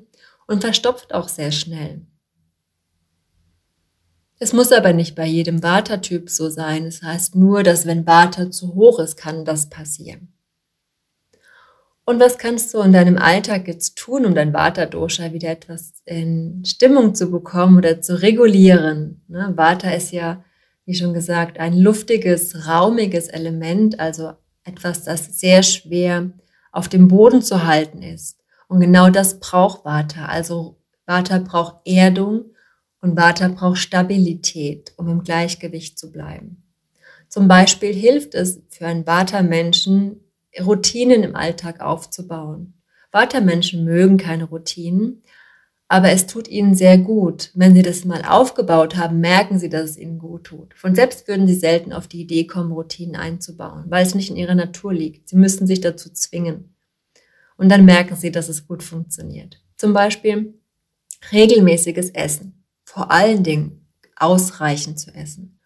und 0.48 0.62
verstopft 0.62 1.14
auch 1.14 1.28
sehr 1.28 1.52
schnell. 1.52 2.02
Es 4.40 4.52
muss 4.52 4.72
aber 4.72 4.92
nicht 4.92 5.14
bei 5.14 5.26
jedem 5.26 5.62
Vata-Typ 5.62 6.30
so 6.30 6.48
sein. 6.48 6.86
Es 6.86 7.00
das 7.00 7.08
heißt 7.08 7.36
nur, 7.36 7.62
dass 7.62 7.86
wenn 7.86 8.06
Vata 8.06 8.50
zu 8.50 8.74
hoch 8.74 8.98
ist, 8.98 9.16
kann 9.16 9.44
das 9.44 9.68
passieren. 9.68 10.32
Und 12.04 12.20
was 12.20 12.38
kannst 12.38 12.72
du 12.72 12.80
in 12.80 12.92
deinem 12.92 13.18
Alltag 13.18 13.68
jetzt 13.68 13.98
tun, 13.98 14.24
um 14.24 14.34
dein 14.34 14.54
Vata-Dosha 14.54 15.32
wieder 15.32 15.50
etwas 15.50 15.92
in 16.06 16.64
Stimmung 16.64 17.14
zu 17.14 17.30
bekommen 17.30 17.76
oder 17.76 18.00
zu 18.00 18.22
regulieren? 18.22 19.22
Ne? 19.28 19.52
Vata 19.54 19.90
ist 19.90 20.12
ja, 20.12 20.42
wie 20.86 20.94
schon 20.94 21.12
gesagt, 21.12 21.58
ein 21.58 21.76
luftiges, 21.76 22.66
raumiges 22.66 23.28
Element, 23.28 24.00
also 24.00 24.32
etwas, 24.64 25.04
das 25.04 25.38
sehr 25.38 25.62
schwer 25.62 26.30
auf 26.72 26.88
dem 26.88 27.08
Boden 27.08 27.42
zu 27.42 27.66
halten 27.66 28.02
ist. 28.02 28.37
Und 28.68 28.80
genau 28.80 29.10
das 29.10 29.40
braucht 29.40 29.84
Vata. 29.84 30.26
Also 30.26 30.76
Vata 31.06 31.38
braucht 31.38 31.86
Erdung 31.86 32.52
und 33.00 33.16
Vata 33.16 33.48
braucht 33.48 33.78
Stabilität, 33.78 34.92
um 34.96 35.08
im 35.08 35.22
Gleichgewicht 35.22 35.98
zu 35.98 36.12
bleiben. 36.12 36.62
Zum 37.28 37.48
Beispiel 37.48 37.92
hilft 37.92 38.34
es 38.34 38.62
für 38.70 38.86
einen 38.86 39.06
Vata-Menschen, 39.06 40.20
Routinen 40.60 41.22
im 41.22 41.36
Alltag 41.36 41.80
aufzubauen. 41.80 42.74
Vata-Menschen 43.12 43.84
mögen 43.84 44.16
keine 44.16 44.44
Routinen, 44.44 45.22
aber 45.88 46.10
es 46.10 46.26
tut 46.26 46.48
ihnen 46.48 46.74
sehr 46.74 46.98
gut. 46.98 47.50
Wenn 47.54 47.74
sie 47.74 47.82
das 47.82 48.04
mal 48.04 48.22
aufgebaut 48.22 48.96
haben, 48.96 49.20
merken 49.20 49.58
sie, 49.58 49.70
dass 49.70 49.90
es 49.90 49.98
ihnen 49.98 50.18
gut 50.18 50.44
tut. 50.44 50.74
Von 50.74 50.94
selbst 50.94 51.28
würden 51.28 51.46
sie 51.46 51.54
selten 51.54 51.92
auf 51.92 52.08
die 52.08 52.20
Idee 52.20 52.46
kommen, 52.46 52.72
Routinen 52.72 53.16
einzubauen, 53.16 53.84
weil 53.88 54.04
es 54.04 54.14
nicht 54.14 54.30
in 54.30 54.36
ihrer 54.36 54.54
Natur 54.54 54.92
liegt. 54.92 55.28
Sie 55.28 55.36
müssen 55.36 55.66
sich 55.66 55.80
dazu 55.80 56.10
zwingen. 56.10 56.74
Und 57.58 57.68
dann 57.68 57.84
merken 57.84 58.16
sie, 58.16 58.32
dass 58.32 58.48
es 58.48 58.66
gut 58.66 58.82
funktioniert. 58.82 59.60
Zum 59.76 59.92
Beispiel 59.92 60.54
regelmäßiges 61.32 62.10
Essen. 62.10 62.64
Vor 62.84 63.10
allen 63.10 63.42
Dingen 63.42 63.86
ausreichend 64.16 64.98
zu 64.98 65.14
essen. 65.14 65.60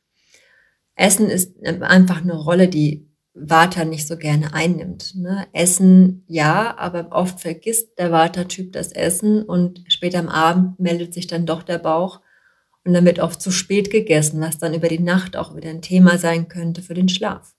Essen 0.97 1.29
ist 1.29 1.65
einfach 1.65 2.23
eine 2.23 2.37
Rolle, 2.37 2.69
die 2.69 3.09
Vata 3.35 3.85
nicht 3.85 4.07
so 4.07 4.17
gerne 4.17 4.53
einnimmt. 4.53 5.15
Ne? 5.15 5.47
Essen 5.53 6.25
ja, 6.27 6.77
aber 6.77 7.09
oft 7.13 7.41
vergisst 7.41 7.99
der 7.99 8.11
Vata-Typ 8.11 8.73
das 8.73 8.93
Essen 8.93 9.43
und 9.43 9.85
später 9.89 10.19
am 10.19 10.29
Abend 10.29 10.79
meldet 10.81 11.15
sich 11.15 11.27
dann 11.27 11.47
doch 11.47 11.63
der 11.63 11.79
Bauch 11.79 12.21
und 12.85 12.93
dann 12.93 13.05
wird 13.05 13.21
oft 13.21 13.41
zu 13.41 13.51
spät 13.51 13.91
gegessen, 13.91 14.41
was 14.41 14.59
dann 14.59 14.75
über 14.75 14.89
die 14.89 14.99
Nacht 14.99 15.37
auch 15.37 15.55
wieder 15.57 15.71
ein 15.71 15.83
Thema 15.83 16.19
sein 16.19 16.49
könnte 16.49 16.83
für 16.83 16.95
den 16.95 17.09
Schlaf. 17.09 17.55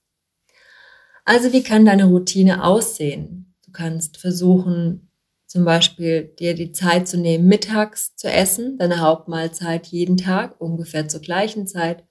Also 1.24 1.52
wie 1.52 1.62
kann 1.62 1.86
deine 1.86 2.04
Routine 2.04 2.62
aussehen? 2.62 3.43
Kannst 3.74 4.16
versuchen, 4.16 5.10
zum 5.46 5.66
Beispiel 5.66 6.32
dir 6.38 6.54
die 6.54 6.72
Zeit 6.72 7.06
zu 7.06 7.18
nehmen, 7.18 7.46
mittags 7.46 8.16
zu 8.16 8.28
essen, 8.28 8.78
deine 8.78 9.00
Hauptmahlzeit 9.00 9.86
jeden 9.88 10.16
Tag, 10.16 10.58
ungefähr 10.58 11.06
zur 11.08 11.20
gleichen 11.20 11.66
Zeit 11.66 12.04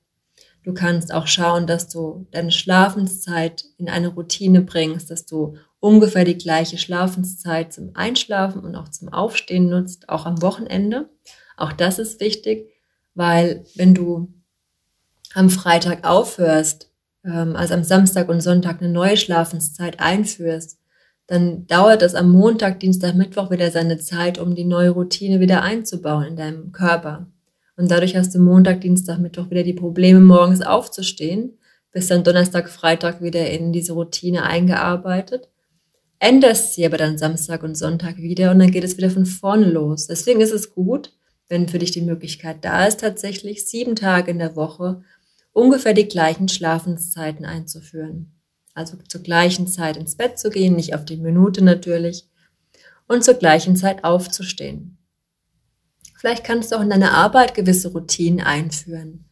Du 0.63 0.73
kannst 0.73 1.13
auch 1.13 1.27
schauen, 1.27 1.67
dass 1.67 1.89
du 1.89 2.25
deine 2.31 2.51
Schlafenszeit 2.51 3.65
in 3.77 3.89
eine 3.89 4.07
Routine 4.07 4.61
bringst, 4.61 5.11
dass 5.11 5.25
du 5.25 5.57
ungefähr 5.79 6.23
die 6.23 6.37
gleiche 6.37 6.77
Schlafenszeit 6.77 7.73
zum 7.73 7.91
Einschlafen 7.95 8.63
und 8.63 8.75
auch 8.75 8.87
zum 8.87 9.09
Aufstehen 9.09 9.69
nutzt, 9.69 10.07
auch 10.07 10.25
am 10.25 10.41
Wochenende. 10.41 11.09
Auch 11.57 11.73
das 11.73 11.99
ist 11.99 12.21
wichtig, 12.21 12.69
weil 13.13 13.65
wenn 13.75 13.93
du 13.93 14.33
am 15.33 15.49
Freitag 15.49 16.07
aufhörst, 16.07 16.89
ähm, 17.25 17.57
also 17.57 17.73
am 17.73 17.83
Samstag 17.83 18.29
und 18.29 18.39
Sonntag 18.39 18.81
eine 18.81 18.91
neue 18.91 19.17
Schlafenszeit 19.17 19.99
einführst, 19.99 20.79
dann 21.27 21.65
dauert 21.67 22.01
es 22.01 22.15
am 22.15 22.31
Montag, 22.31 22.79
Dienstag, 22.79 23.15
Mittwoch 23.15 23.49
wieder 23.49 23.71
seine 23.71 23.97
Zeit, 23.97 24.39
um 24.39 24.55
die 24.55 24.65
neue 24.65 24.89
Routine 24.89 25.39
wieder 25.39 25.61
einzubauen 25.61 26.25
in 26.25 26.35
deinem 26.35 26.71
Körper. 26.71 27.27
Und 27.77 27.89
dadurch 27.89 28.15
hast 28.15 28.35
du 28.35 28.39
Montag, 28.39 28.81
Dienstag, 28.81 29.19
Mittwoch 29.19 29.49
wieder 29.49 29.63
die 29.63 29.73
Probleme, 29.73 30.19
morgens 30.19 30.61
aufzustehen, 30.61 31.57
bist 31.91 32.11
dann 32.11 32.23
Donnerstag, 32.23 32.69
Freitag 32.69 33.21
wieder 33.21 33.49
in 33.49 33.71
diese 33.71 33.93
Routine 33.93 34.43
eingearbeitet, 34.43 35.49
änderst 36.19 36.73
sie 36.73 36.85
aber 36.85 36.97
dann 36.97 37.17
Samstag 37.17 37.63
und 37.63 37.75
Sonntag 37.75 38.17
wieder 38.17 38.51
und 38.51 38.59
dann 38.59 38.71
geht 38.71 38.83
es 38.83 38.97
wieder 38.97 39.09
von 39.09 39.25
vorne 39.25 39.69
los. 39.69 40.07
Deswegen 40.07 40.41
ist 40.41 40.53
es 40.53 40.73
gut, 40.73 41.13
wenn 41.49 41.69
für 41.69 41.79
dich 41.79 41.91
die 41.91 42.01
Möglichkeit 42.01 42.57
da 42.61 42.85
ist, 42.85 42.99
tatsächlich 42.99 43.67
sieben 43.67 43.95
Tage 43.95 44.31
in 44.31 44.39
der 44.39 44.55
Woche 44.55 45.03
ungefähr 45.51 45.93
die 45.93 46.07
gleichen 46.07 46.49
Schlafenszeiten 46.49 47.45
einzuführen. 47.45 48.32
Also 48.73 48.97
zur 49.07 49.21
gleichen 49.21 49.67
Zeit 49.67 49.97
ins 49.97 50.15
Bett 50.15 50.39
zu 50.39 50.49
gehen, 50.49 50.75
nicht 50.75 50.95
auf 50.95 51.05
die 51.05 51.17
Minute 51.17 51.63
natürlich, 51.63 52.27
und 53.07 53.23
zur 53.23 53.35
gleichen 53.35 53.75
Zeit 53.75 54.03
aufzustehen. 54.03 54.97
Vielleicht 56.17 56.43
kannst 56.43 56.71
du 56.71 56.77
auch 56.77 56.81
in 56.81 56.89
deiner 56.89 57.11
Arbeit 57.11 57.53
gewisse 57.53 57.91
Routinen 57.91 58.39
einführen. 58.39 59.25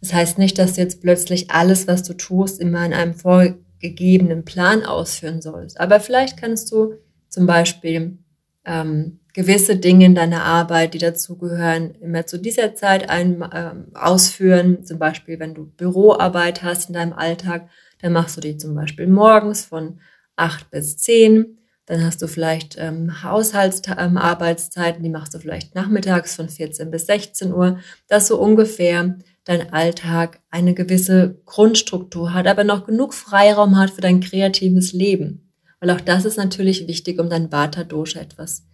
Das 0.00 0.12
heißt 0.12 0.38
nicht, 0.38 0.58
dass 0.58 0.74
du 0.74 0.80
jetzt 0.80 1.00
plötzlich 1.00 1.50
alles, 1.52 1.86
was 1.86 2.02
du 2.02 2.14
tust, 2.14 2.60
immer 2.60 2.84
in 2.84 2.92
einem 2.92 3.14
vorgegebenen 3.14 4.44
Plan 4.44 4.84
ausführen 4.84 5.40
sollst. 5.40 5.78
Aber 5.78 6.00
vielleicht 6.00 6.36
kannst 6.36 6.72
du 6.72 6.96
zum 7.28 7.46
Beispiel 7.46 8.18
ähm, 8.64 9.20
gewisse 9.32 9.76
Dinge 9.76 10.06
in 10.06 10.14
deiner 10.14 10.44
Arbeit, 10.44 10.94
die 10.94 10.98
dazugehören, 10.98 11.94
immer 12.00 12.26
zu 12.26 12.38
dieser 12.38 12.74
Zeit 12.74 13.08
ein, 13.08 13.44
ähm, 13.54 13.86
ausführen. 13.94 14.84
Zum 14.84 14.98
Beispiel, 14.98 15.38
wenn 15.38 15.54
du 15.54 15.66
Büroarbeit 15.66 16.62
hast 16.62 16.88
in 16.88 16.94
deinem 16.94 17.12
Alltag, 17.12 17.68
dann 18.00 18.12
machst 18.12 18.36
du 18.36 18.40
die 18.40 18.56
zum 18.56 18.74
Beispiel 18.74 19.06
morgens 19.06 19.64
von 19.64 20.00
acht 20.36 20.70
bis 20.70 20.96
zehn 20.96 21.58
dann 21.86 22.04
hast 22.04 22.22
du 22.22 22.28
vielleicht 22.28 22.76
ähm, 22.78 23.22
Haushaltsarbeitszeiten, 23.22 25.00
ähm, 25.00 25.02
die 25.02 25.10
machst 25.10 25.34
du 25.34 25.38
vielleicht 25.38 25.74
nachmittags 25.74 26.36
von 26.36 26.48
14 26.48 26.90
bis 26.90 27.06
16 27.06 27.52
Uhr, 27.52 27.80
dass 28.08 28.28
so 28.28 28.40
ungefähr 28.40 29.18
dein 29.44 29.72
Alltag 29.72 30.40
eine 30.50 30.74
gewisse 30.74 31.40
Grundstruktur 31.44 32.32
hat, 32.32 32.46
aber 32.46 32.62
noch 32.62 32.86
genug 32.86 33.14
Freiraum 33.14 33.76
hat 33.76 33.90
für 33.90 34.00
dein 34.00 34.20
kreatives 34.20 34.92
Leben. 34.92 35.50
Weil 35.80 35.90
auch 35.90 36.00
das 36.00 36.24
ist 36.24 36.36
natürlich 36.36 36.86
wichtig, 36.86 37.18
um 37.18 37.28
dein 37.28 37.50
Vata-Dosha 37.50 38.20
etwas 38.20 38.64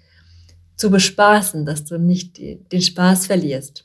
zu 0.78 0.90
bespaßen, 0.90 1.66
dass 1.66 1.85
du 1.85 1.99
nicht 1.99 2.38
den 2.38 2.80
Spaß 2.80 3.26
verlierst. 3.26 3.85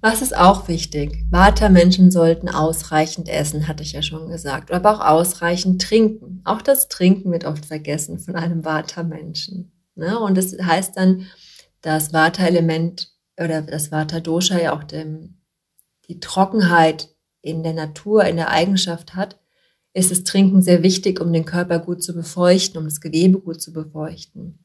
Was 0.00 0.22
ist 0.22 0.36
auch 0.36 0.66
wichtig? 0.66 1.26
Vata-Menschen 1.30 2.10
sollten 2.10 2.48
ausreichend 2.48 3.28
essen, 3.28 3.68
hatte 3.68 3.84
ich 3.84 3.92
ja 3.92 4.02
schon 4.02 4.28
gesagt, 4.28 4.72
aber 4.72 4.96
auch 4.96 5.00
ausreichend 5.00 5.80
trinken. 5.80 6.40
Auch 6.44 6.62
das 6.62 6.88
Trinken 6.88 7.30
wird 7.30 7.44
oft 7.44 7.66
vergessen 7.66 8.18
von 8.18 8.34
einem 8.34 8.64
Vata-Menschen. 8.64 9.70
Ne? 9.94 10.18
Und 10.18 10.36
das 10.36 10.56
heißt 10.60 10.96
dann, 10.96 11.26
das 11.82 12.12
Vata-Element 12.12 13.12
oder 13.38 13.62
das 13.62 13.92
Vata-Dosha 13.92 14.58
ja 14.58 14.76
auch 14.76 14.84
dem, 14.84 15.40
die 16.08 16.18
Trockenheit 16.18 17.08
in 17.40 17.62
der 17.62 17.72
Natur, 17.74 18.24
in 18.24 18.36
der 18.36 18.50
Eigenschaft 18.50 19.14
hat, 19.14 19.38
ist 19.94 20.10
das 20.10 20.24
Trinken 20.24 20.62
sehr 20.62 20.82
wichtig, 20.82 21.20
um 21.20 21.32
den 21.32 21.44
Körper 21.44 21.78
gut 21.78 22.02
zu 22.02 22.14
befeuchten, 22.14 22.78
um 22.78 22.84
das 22.84 23.00
Gewebe 23.00 23.38
gut 23.38 23.60
zu 23.60 23.72
befeuchten. 23.72 24.58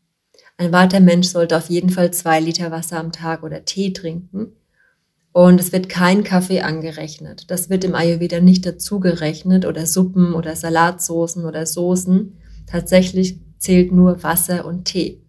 Ein 0.57 0.71
Vata-Mensch 0.71 1.27
sollte 1.27 1.57
auf 1.57 1.69
jeden 1.69 1.89
Fall 1.89 2.11
zwei 2.11 2.39
Liter 2.39 2.71
Wasser 2.71 2.99
am 2.99 3.11
Tag 3.11 3.43
oder 3.43 3.65
Tee 3.65 3.93
trinken 3.93 4.53
und 5.37 5.59
es 5.59 5.71
wird 5.71 5.87
kein 5.87 6.23
Kaffee 6.23 6.61
angerechnet. 6.61 7.51
Das 7.51 7.69
wird 7.69 7.83
im 7.83 7.93
Ayurveda 7.93 8.39
nicht 8.39 8.65
dazugerechnet 8.65 9.65
oder 9.65 9.85
Suppen 9.85 10.33
oder 10.33 10.55
Salatsoßen 10.55 11.45
oder 11.45 11.67
Soßen. 11.67 12.33
Tatsächlich 12.65 13.39
zählt 13.59 13.91
nur 13.91 14.23
Wasser 14.23 14.65
und 14.65 14.85
Tee, 14.85 15.21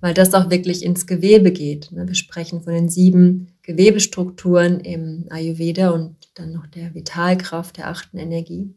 weil 0.00 0.14
das 0.14 0.34
auch 0.34 0.50
wirklich 0.50 0.84
ins 0.84 1.06
Gewebe 1.06 1.52
geht. 1.52 1.92
Ne? 1.92 2.08
Wir 2.08 2.16
sprechen 2.16 2.62
von 2.62 2.72
den 2.72 2.88
sieben 2.88 3.52
Gewebestrukturen 3.62 4.80
im 4.80 5.26
Ayurveda 5.30 5.90
und 5.90 6.16
dann 6.34 6.52
noch 6.52 6.66
der 6.66 6.92
Vitalkraft 6.96 7.76
der 7.76 7.86
achten 7.86 8.18
Energie, 8.18 8.74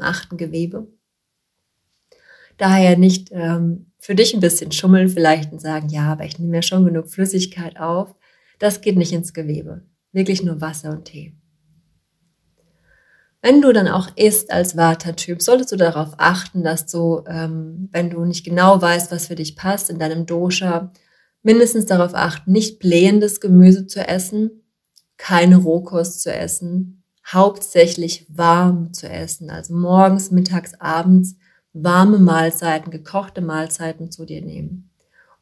zum 0.00 0.02
achten 0.02 0.36
Gewebe. 0.36 0.88
Daher 2.56 2.96
nicht 2.96 3.30
ähm, 3.32 3.92
für 3.98 4.14
dich 4.14 4.34
ein 4.34 4.40
bisschen 4.40 4.72
schummeln 4.72 5.08
vielleicht 5.08 5.52
und 5.52 5.60
sagen, 5.60 5.88
ja, 5.88 6.12
aber 6.12 6.24
ich 6.24 6.38
nehme 6.38 6.56
ja 6.56 6.62
schon 6.62 6.84
genug 6.84 7.08
Flüssigkeit 7.08 7.78
auf. 7.78 8.14
Das 8.58 8.80
geht 8.80 8.96
nicht 8.96 9.12
ins 9.12 9.32
Gewebe. 9.32 9.82
Wirklich 10.12 10.42
nur 10.42 10.60
Wasser 10.60 10.90
und 10.90 11.06
Tee. 11.06 11.34
Wenn 13.42 13.62
du 13.62 13.72
dann 13.72 13.88
auch 13.88 14.14
isst 14.16 14.52
als 14.52 14.76
Vata-Typ, 14.76 15.40
solltest 15.40 15.72
du 15.72 15.76
darauf 15.76 16.14
achten, 16.18 16.62
dass 16.62 16.84
du, 16.84 17.24
ähm, 17.26 17.88
wenn 17.90 18.10
du 18.10 18.24
nicht 18.26 18.44
genau 18.44 18.82
weißt, 18.82 19.10
was 19.10 19.28
für 19.28 19.36
dich 19.36 19.56
passt 19.56 19.88
in 19.88 19.98
deinem 19.98 20.26
Dosha, 20.26 20.90
mindestens 21.42 21.86
darauf 21.86 22.14
achten, 22.14 22.52
nicht 22.52 22.78
blähendes 22.80 23.40
Gemüse 23.40 23.86
zu 23.86 24.06
essen, 24.06 24.62
keine 25.16 25.56
Rohkost 25.56 26.20
zu 26.20 26.30
essen, 26.30 26.99
hauptsächlich 27.32 28.26
warm 28.28 28.92
zu 28.92 29.08
essen, 29.08 29.50
also 29.50 29.74
morgens, 29.74 30.30
mittags, 30.30 30.74
abends 30.80 31.36
warme 31.72 32.18
Mahlzeiten, 32.18 32.90
gekochte 32.90 33.40
Mahlzeiten 33.40 34.10
zu 34.10 34.24
dir 34.24 34.42
nehmen. 34.42 34.90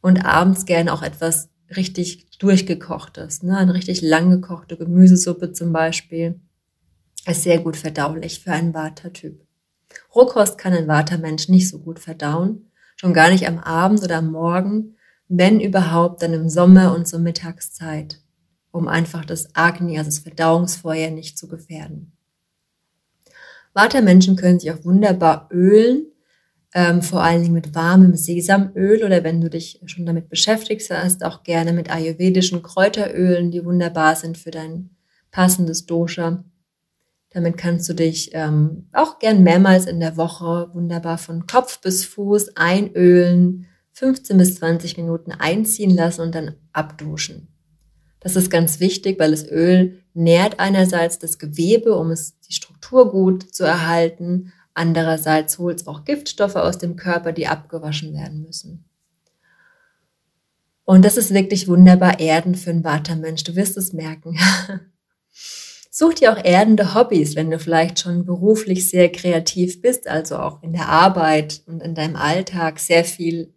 Und 0.01 0.25
abends 0.25 0.67
gerne 0.67 0.93
auch 0.93 1.03
etwas 1.03 1.49
richtig 1.75 2.39
durchgekochtes, 2.39 3.43
ne? 3.43 3.57
eine 3.57 3.75
richtig 3.75 4.03
lang 4.03 4.31
gekochte 4.31 4.77
Gemüsesuppe 4.77 5.53
zum 5.53 5.73
Beispiel, 5.73 6.41
ist 7.27 7.43
sehr 7.43 7.59
gut 7.59 7.77
verdaulich 7.77 8.41
für 8.41 8.53
einen 8.53 8.75
Vata-Typ. 8.75 9.41
Rohkost 10.15 10.59
kann 10.59 10.73
ein 10.73 10.89
Vata-Mensch 10.89 11.49
nicht 11.49 11.69
so 11.69 11.79
gut 11.79 11.99
verdauen, 11.99 12.71
schon 12.97 13.13
gar 13.13 13.31
nicht 13.31 13.47
am 13.47 13.59
Abend 13.59 14.03
oder 14.03 14.19
am 14.19 14.31
Morgen, 14.31 14.97
wenn 15.29 15.61
überhaupt 15.61 16.23
dann 16.23 16.33
im 16.33 16.49
Sommer 16.49 16.95
und 16.95 17.07
zur 17.07 17.19
Mittagszeit, 17.19 18.21
um 18.71 18.89
einfach 18.89 19.25
das 19.25 19.55
Agni, 19.55 19.99
also 19.99 20.11
das 20.11 20.19
Verdauungsfeuer, 20.21 21.11
nicht 21.11 21.39
zu 21.39 21.49
gefährden. 21.49 22.13
Vata-Menschen 23.75 24.37
können 24.37 24.59
sich 24.59 24.71
auch 24.73 24.85
wunderbar 24.85 25.49
ölen, 25.53 26.07
ähm, 26.75 27.03
vor 27.03 27.23
allen 27.23 27.43
Dingen 27.43 27.55
mit 27.55 27.75
warmem 27.75 28.15
Sesamöl 28.15 29.03
oder 29.03 29.25
wenn 29.25 29.41
du 29.41 29.49
dich 29.49 29.81
schon 29.87 30.05
damit 30.05 30.29
beschäftigst, 30.29 30.91
hast 30.91 31.25
auch 31.25 31.43
gerne 31.43 31.73
mit 31.73 31.91
ayurvedischen 31.91 32.63
Kräuterölen, 32.63 33.51
die 33.51 33.65
wunderbar 33.65 34.17
sind 34.17 34.37
für 34.37 34.51
dein 34.51 34.91
passendes 35.31 35.87
Dosha. 35.87 36.45
Damit 37.31 37.57
kannst 37.57 37.89
du 37.89 37.95
dich 37.95 38.31
ähm, 38.33 38.89
auch 38.93 39.19
gern 39.19 39.43
mehrmals 39.43 39.87
in 39.87 40.01
der 40.01 40.17
Woche 40.17 40.71
wunderbar 40.73 41.19
von 41.19 41.47
Kopf 41.47 41.81
bis 41.81 42.05
Fuß 42.05 42.57
einölen, 42.57 43.67
15 43.93 44.39
bis 44.39 44.57
20 44.57 44.97
Minuten 44.97 45.33
einziehen 45.33 45.91
lassen 45.91 46.23
und 46.23 46.35
dann 46.35 46.55
abduschen. 46.73 47.49
Das 48.21 48.37
ist 48.37 48.51
ganz 48.51 48.81
wichtig, 48.81 49.19
weil 49.19 49.31
das 49.31 49.49
Öl 49.49 50.03
nährt 50.15 50.59
einerseits 50.59 51.19
das 51.19 51.39
Gewebe, 51.39 51.95
um 51.97 52.11
es 52.11 52.39
die 52.41 52.53
Struktur 52.53 53.11
gut 53.11 53.55
zu 53.55 53.65
erhalten. 53.65 54.53
Andererseits 54.75 55.59
holt 55.59 55.81
es 55.81 55.87
auch 55.87 56.05
Giftstoffe 56.05 56.57
aus 56.57 56.79
dem 56.79 56.97
Körper, 56.97 57.33
die 57.33 57.47
abgewaschen 57.47 58.15
werden 58.15 58.43
müssen. 58.43 58.85
Und 60.85 61.05
das 61.05 61.17
ist 61.17 61.35
wirklich 61.35 61.69
wunderbar 61.69 62.19
erdend 62.19 62.59
für 62.59 62.71
einen 62.71 62.85
Vata-Mensch. 62.85 63.45
Du 63.45 63.55
wirst 63.57 63.77
es 63.77 63.93
merken. 63.93 64.39
Such 65.91 66.15
dir 66.15 66.33
auch 66.33 66.45
erdende 66.45 66.95
Hobbys, 66.95 67.35
wenn 67.35 67.51
du 67.51 67.59
vielleicht 67.59 67.99
schon 67.99 68.25
beruflich 68.25 68.89
sehr 68.89 69.11
kreativ 69.11 69.83
bist, 69.83 70.07
also 70.07 70.37
auch 70.37 70.63
in 70.63 70.73
der 70.73 70.89
Arbeit 70.89 71.63
und 71.67 71.83
in 71.83 71.97
deinem 71.97 72.15
Alltag 72.15 72.79
sehr 72.79 73.05
viel 73.05 73.53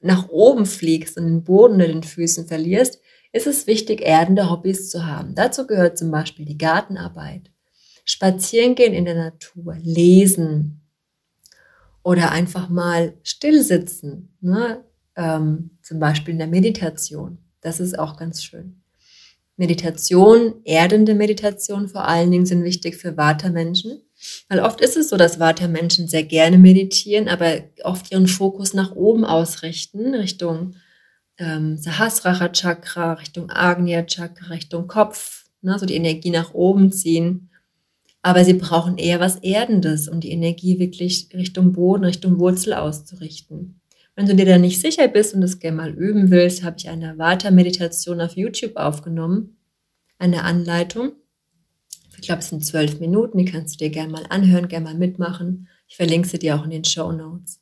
nach 0.00 0.30
oben 0.30 0.64
fliegst 0.64 1.18
und 1.18 1.26
den 1.26 1.44
Boden 1.44 1.74
unter 1.74 1.88
den 1.88 2.02
Füßen 2.02 2.46
verlierst, 2.46 3.01
ist 3.32 3.46
es 3.46 3.66
wichtig, 3.66 4.02
erdende 4.02 4.50
Hobbys 4.50 4.90
zu 4.90 5.06
haben. 5.06 5.34
Dazu 5.34 5.66
gehört 5.66 5.98
zum 5.98 6.10
Beispiel 6.10 6.44
die 6.44 6.58
Gartenarbeit, 6.58 7.50
spazieren 8.04 8.74
gehen 8.74 8.92
in 8.92 9.04
der 9.04 9.14
Natur, 9.14 9.76
lesen 9.80 10.82
oder 12.02 12.30
einfach 12.30 12.68
mal 12.68 13.14
still 13.22 13.62
sitzen, 13.62 14.36
ne? 14.40 14.84
ähm, 15.16 15.70
zum 15.82 15.98
Beispiel 15.98 16.32
in 16.32 16.38
der 16.38 16.48
Meditation. 16.48 17.38
Das 17.60 17.80
ist 17.80 17.98
auch 17.98 18.16
ganz 18.16 18.42
schön. 18.42 18.82
Meditation, 19.56 20.54
erdende 20.64 21.14
Meditation 21.14 21.88
vor 21.88 22.08
allen 22.08 22.30
Dingen 22.30 22.46
sind 22.46 22.64
wichtig 22.64 22.96
für 22.96 23.16
Vata-Menschen. 23.16 24.02
Weil 24.48 24.60
oft 24.60 24.80
ist 24.80 24.96
es 24.96 25.08
so, 25.08 25.16
dass 25.16 25.40
Vata-Menschen 25.40 26.08
sehr 26.08 26.22
gerne 26.22 26.58
meditieren, 26.58 27.28
aber 27.28 27.62
oft 27.84 28.10
ihren 28.12 28.28
Fokus 28.28 28.72
nach 28.72 28.94
oben 28.94 29.24
ausrichten, 29.24 30.14
Richtung 30.14 30.74
ähm, 31.42 31.76
Sahasrara 31.76 32.48
Chakra, 32.50 33.14
Richtung 33.14 33.50
Agnya 33.50 34.04
Chakra, 34.04 34.46
Richtung 34.48 34.86
Kopf, 34.86 35.44
ne, 35.60 35.78
so 35.78 35.86
die 35.86 35.96
Energie 35.96 36.30
nach 36.30 36.54
oben 36.54 36.92
ziehen. 36.92 37.50
Aber 38.22 38.44
sie 38.44 38.54
brauchen 38.54 38.98
eher 38.98 39.18
was 39.18 39.36
Erdendes, 39.36 40.08
um 40.08 40.20
die 40.20 40.30
Energie 40.30 40.78
wirklich 40.78 41.28
Richtung 41.34 41.72
Boden, 41.72 42.04
Richtung 42.04 42.38
Wurzel 42.38 42.74
auszurichten. 42.74 43.80
Wenn 44.14 44.26
du 44.26 44.34
dir 44.34 44.46
da 44.46 44.58
nicht 44.58 44.80
sicher 44.80 45.08
bist 45.08 45.34
und 45.34 45.40
das 45.40 45.58
gerne 45.58 45.78
mal 45.78 45.90
üben 45.90 46.30
willst, 46.30 46.62
habe 46.62 46.76
ich 46.78 46.88
eine 46.88 47.18
Vata-Meditation 47.18 48.20
auf 48.20 48.36
YouTube 48.36 48.76
aufgenommen, 48.76 49.56
eine 50.18 50.44
Anleitung. 50.44 51.12
Ich 52.16 52.26
glaube, 52.26 52.40
es 52.40 52.50
sind 52.50 52.64
zwölf 52.64 53.00
Minuten, 53.00 53.38
die 53.38 53.46
kannst 53.46 53.74
du 53.74 53.84
dir 53.84 53.90
gerne 53.90 54.12
mal 54.12 54.26
anhören, 54.28 54.68
gerne 54.68 54.84
mal 54.84 54.94
mitmachen. 54.94 55.66
Ich 55.88 55.96
verlinke 55.96 56.28
sie 56.28 56.38
dir 56.38 56.56
auch 56.56 56.64
in 56.64 56.70
den 56.70 56.84
Show 56.84 57.10
Notes. 57.10 57.61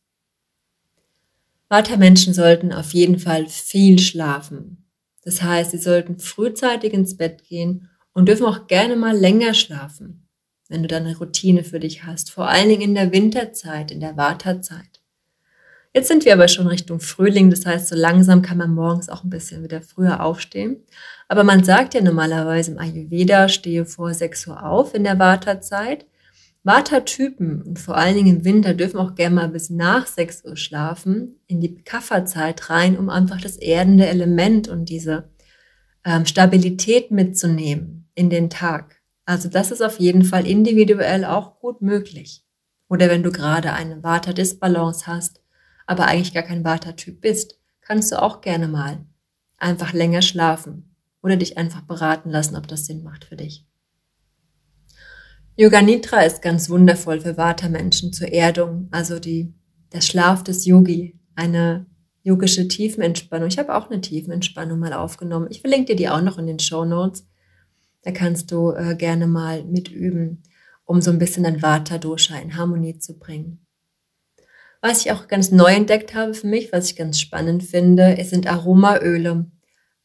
Vata-Menschen 1.70 2.34
sollten 2.34 2.72
auf 2.72 2.92
jeden 2.94 3.20
Fall 3.20 3.46
viel 3.46 4.00
schlafen. 4.00 4.90
Das 5.22 5.40
heißt, 5.40 5.70
sie 5.70 5.78
sollten 5.78 6.18
frühzeitig 6.18 6.92
ins 6.92 7.16
Bett 7.16 7.44
gehen 7.44 7.88
und 8.12 8.26
dürfen 8.26 8.44
auch 8.46 8.66
gerne 8.66 8.96
mal 8.96 9.16
länger 9.16 9.54
schlafen, 9.54 10.26
wenn 10.68 10.82
du 10.82 10.88
da 10.88 10.96
eine 10.96 11.16
Routine 11.16 11.62
für 11.62 11.78
dich 11.78 12.02
hast. 12.02 12.32
Vor 12.32 12.48
allen 12.48 12.68
Dingen 12.68 12.82
in 12.82 12.94
der 12.96 13.12
Winterzeit, 13.12 13.92
in 13.92 14.00
der 14.00 14.16
Vata-Zeit. 14.16 15.00
Jetzt 15.94 16.08
sind 16.08 16.24
wir 16.24 16.32
aber 16.32 16.48
schon 16.48 16.66
Richtung 16.66 16.98
Frühling, 16.98 17.50
das 17.50 17.64
heißt, 17.64 17.86
so 17.86 17.94
langsam 17.94 18.42
kann 18.42 18.58
man 18.58 18.74
morgens 18.74 19.08
auch 19.08 19.22
ein 19.22 19.30
bisschen 19.30 19.62
wieder 19.62 19.80
früher 19.80 20.24
aufstehen. 20.24 20.82
Aber 21.28 21.44
man 21.44 21.62
sagt 21.62 21.94
ja 21.94 22.00
normalerweise 22.00 22.72
im 22.72 22.78
Ayurveda, 22.78 23.48
stehe 23.48 23.86
vor 23.86 24.12
6 24.12 24.48
Uhr 24.48 24.64
auf 24.64 24.92
in 24.92 25.04
der 25.04 25.20
Vata-Zeit. 25.20 26.04
Vata-Typen 26.62 27.77
vor 27.77 27.96
allen 27.96 28.14
Dingen 28.14 28.37
im 28.37 28.44
Winter 28.44 28.75
dürfen 28.75 28.99
auch 28.99 29.14
gerne 29.14 29.35
mal 29.35 29.49
bis 29.49 29.70
nach 29.70 30.07
6 30.07 30.44
Uhr 30.44 30.57
schlafen, 30.57 31.37
in 31.46 31.61
die 31.61 31.77
Kafferzeit 31.77 32.68
rein, 32.68 32.99
um 32.99 33.09
einfach 33.09 33.40
das 33.40 33.57
erdende 33.57 34.07
Element 34.07 34.68
und 34.68 34.90
diese 34.90 35.31
ähm, 36.05 36.27
Stabilität 36.27 37.11
mitzunehmen 37.11 38.09
in 38.14 38.29
den 38.29 38.51
Tag. 38.51 39.01
Also 39.25 39.49
das 39.49 39.70
ist 39.70 39.81
auf 39.81 40.01
jeden 40.01 40.25
Fall 40.25 40.46
individuell 40.46 41.25
auch 41.25 41.61
gut 41.61 41.81
möglich. 41.81 42.44
Oder 42.88 43.09
wenn 43.09 43.23
du 43.23 43.31
gerade 43.31 43.73
eine 43.73 44.03
Vata-Disbalance 44.03 45.07
hast, 45.07 45.40
aber 45.87 46.07
eigentlich 46.07 46.35
gar 46.35 46.42
kein 46.42 46.64
Vata-Typ 46.64 47.20
bist, 47.20 47.59
kannst 47.81 48.12
du 48.12 48.20
auch 48.20 48.42
gerne 48.42 48.68
mal 48.68 48.99
einfach 49.57 49.92
länger 49.92 50.23
schlafen 50.23 50.94
oder 51.23 51.37
dich 51.37 51.57
einfach 51.57 51.83
beraten 51.83 52.31
lassen, 52.31 52.57
ob 52.57 52.68
das 52.68 52.87
Sinn 52.87 53.03
macht 53.03 53.25
für 53.25 53.37
dich. 53.37 53.64
Yoga 55.61 55.83
Nidra 55.83 56.23
ist 56.23 56.40
ganz 56.40 56.70
wundervoll 56.70 57.20
für 57.20 57.37
Vata-Menschen 57.37 58.14
zur 58.14 58.33
Erdung, 58.33 58.88
also 58.92 59.18
die, 59.18 59.53
der 59.92 60.01
Schlaf 60.01 60.42
des 60.42 60.64
Yogi, 60.64 61.20
eine 61.35 61.85
yogische 62.23 62.66
Tiefenentspannung. 62.66 63.49
Ich 63.49 63.59
habe 63.59 63.75
auch 63.75 63.90
eine 63.90 64.01
Tiefenentspannung 64.01 64.79
mal 64.79 64.94
aufgenommen. 64.94 65.49
Ich 65.51 65.61
verlinke 65.61 65.88
dir 65.88 65.96
die 65.96 66.09
auch 66.09 66.23
noch 66.23 66.38
in 66.38 66.46
den 66.46 66.61
Show 66.61 66.87
Notes. 66.87 67.27
Da 68.01 68.11
kannst 68.11 68.51
du 68.51 68.70
äh, 68.70 68.96
gerne 68.96 69.27
mal 69.27 69.62
mitüben, 69.64 70.44
um 70.87 71.03
so 71.03 71.11
ein 71.11 71.18
bisschen 71.18 71.44
dein 71.44 71.61
Vata-Dosha 71.61 72.38
in 72.38 72.57
Harmonie 72.57 72.99
zu 72.99 73.18
bringen. 73.18 73.66
Was 74.81 75.05
ich 75.05 75.12
auch 75.12 75.29
ganz 75.29 75.51
neu 75.51 75.75
entdeckt 75.75 76.14
habe 76.14 76.33
für 76.33 76.46
mich, 76.46 76.73
was 76.73 76.87
ich 76.87 76.96
ganz 76.96 77.20
spannend 77.20 77.64
finde, 77.64 78.16
es 78.16 78.31
sind 78.31 78.51
Aromaöle. 78.51 79.51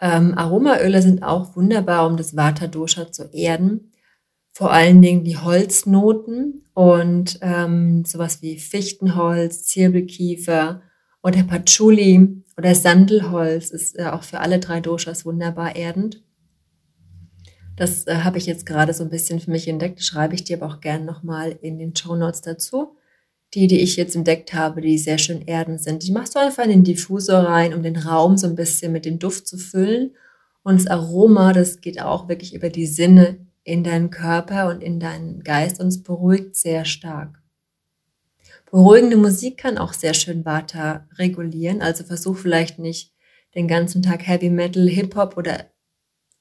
Ähm, 0.01 0.37
Aromaöle 0.37 1.01
sind 1.01 1.23
auch 1.23 1.55
wunderbar, 1.55 2.07
um 2.07 2.17
das 2.17 2.35
Vata-Dosha 2.35 3.13
zu 3.13 3.29
erden. 3.31 3.93
Vor 4.55 4.71
allen 4.71 5.01
Dingen 5.01 5.25
die 5.25 5.37
Holznoten 5.37 6.63
und 6.73 7.39
ähm, 7.41 8.05
sowas 8.05 8.41
wie 8.41 8.57
Fichtenholz, 8.57 9.63
Zirbelkiefer 9.63 10.81
oder 11.21 11.43
Patchouli 11.43 12.41
oder 12.57 12.73
Sandelholz 12.73 13.69
ist 13.71 13.99
äh, 13.99 14.05
auch 14.05 14.23
für 14.23 14.39
alle 14.39 14.59
drei 14.59 14.79
Doshas 14.79 15.25
wunderbar 15.25 15.75
erdend. 15.75 16.23
Das 17.75 18.07
äh, 18.07 18.19
habe 18.23 18.37
ich 18.37 18.45
jetzt 18.45 18.65
gerade 18.65 18.93
so 18.93 19.03
ein 19.03 19.09
bisschen 19.09 19.41
für 19.41 19.51
mich 19.51 19.67
entdeckt, 19.67 20.01
schreibe 20.01 20.35
ich 20.35 20.45
dir 20.45 20.61
aber 20.61 20.73
auch 20.73 20.79
gerne 20.79 21.03
nochmal 21.03 21.57
in 21.61 21.77
den 21.77 21.93
Show 21.93 22.15
Notes 22.15 22.39
dazu 22.41 22.95
die, 23.55 23.67
die 23.67 23.79
ich 23.79 23.95
jetzt 23.95 24.15
entdeckt 24.15 24.53
habe, 24.53 24.81
die 24.81 24.97
sehr 24.97 25.17
schön 25.17 25.41
erdend 25.41 25.81
sind. 25.81 26.03
Die 26.03 26.11
machst 26.11 26.35
du 26.35 26.39
einfach 26.39 26.65
in 26.65 26.71
den 26.71 26.83
Diffusor 26.83 27.39
rein, 27.39 27.73
um 27.73 27.83
den 27.83 27.95
Raum 27.95 28.37
so 28.37 28.47
ein 28.47 28.55
bisschen 28.55 28.91
mit 28.91 29.05
dem 29.05 29.17
Duft 29.17 29.47
zu 29.47 29.57
füllen. 29.57 30.11
Und 30.63 30.79
das 30.79 30.87
Aroma, 30.87 31.53
das 31.53 31.79
geht 31.79 32.01
auch 32.01 32.27
wirklich 32.27 32.53
über 32.53 32.69
die 32.69 32.85
Sinne 32.85 33.37
in 33.65 33.83
deinen 33.83 34.11
Körper 34.11 34.69
und 34.69 34.81
in 34.81 35.01
deinen 35.01 35.43
Geist 35.43 35.81
und 35.81 35.87
es 35.87 36.01
beruhigt 36.01 36.55
sehr 36.55 36.85
stark. 36.85 37.41
Beruhigende 38.71 39.17
Musik 39.17 39.57
kann 39.57 39.77
auch 39.77 39.93
sehr 39.93 40.13
schön 40.13 40.45
Vata 40.45 41.07
regulieren. 41.17 41.81
Also 41.81 42.03
versuch 42.03 42.37
vielleicht 42.37 42.79
nicht 42.79 43.13
den 43.55 43.67
ganzen 43.67 44.01
Tag 44.01 44.27
Heavy 44.27 44.49
Metal, 44.49 44.87
Hip 44.87 45.15
Hop 45.15 45.37
oder, 45.37 45.65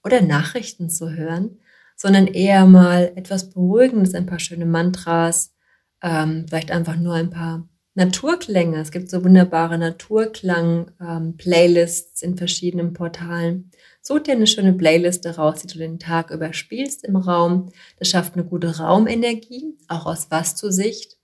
oder 0.05 0.21
Nachrichten 0.21 0.91
zu 0.91 1.11
hören, 1.11 1.59
sondern 1.97 2.27
eher 2.27 2.67
mal 2.67 3.13
etwas 3.17 3.51
Beruhigendes, 3.51 4.15
ein 4.15 4.27
paar 4.27 4.41
schöne 4.41 4.67
Mantras, 4.67 5.55
ähm, 6.03 6.47
vielleicht 6.49 6.71
einfach 6.71 6.97
nur 6.97 7.15
ein 7.15 7.31
paar 7.31 7.69
Naturklänge. 7.95 8.81
Es 8.81 8.91
gibt 8.91 9.09
so 9.09 9.25
wunderbare 9.25 9.79
Naturklang-Playlists 9.79 12.23
ähm, 12.23 12.31
in 12.31 12.37
verschiedenen 12.37 12.93
Portalen. 12.93 13.71
Such 14.07 14.21
dir 14.21 14.33
eine 14.33 14.47
schöne 14.47 14.75
Playliste 14.75 15.37
raus, 15.37 15.63
die 15.63 15.67
du 15.67 15.79
den 15.79 15.99
Tag 15.99 16.31
über 16.31 16.53
spielst 16.53 17.05
im 17.05 17.17
Raum. 17.17 17.73
Das 17.99 18.09
schafft 18.09 18.35
eine 18.35 18.45
gute 18.45 18.77
Raumenergie, 18.77 19.79
auch 19.89 20.05
aus 20.05 20.31
Vastu-Sicht. 20.31 21.17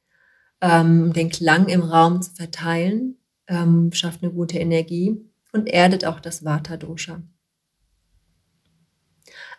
Ähm, 0.62 1.12
den 1.12 1.28
Klang 1.28 1.68
im 1.68 1.82
Raum 1.82 2.22
zu 2.22 2.32
verteilen, 2.32 3.18
ähm, 3.48 3.92
schafft 3.92 4.22
eine 4.22 4.32
gute 4.32 4.58
Energie 4.58 5.30
und 5.52 5.68
erdet 5.68 6.06
auch 6.06 6.20
das 6.20 6.42
Vata-Dosha. 6.42 7.22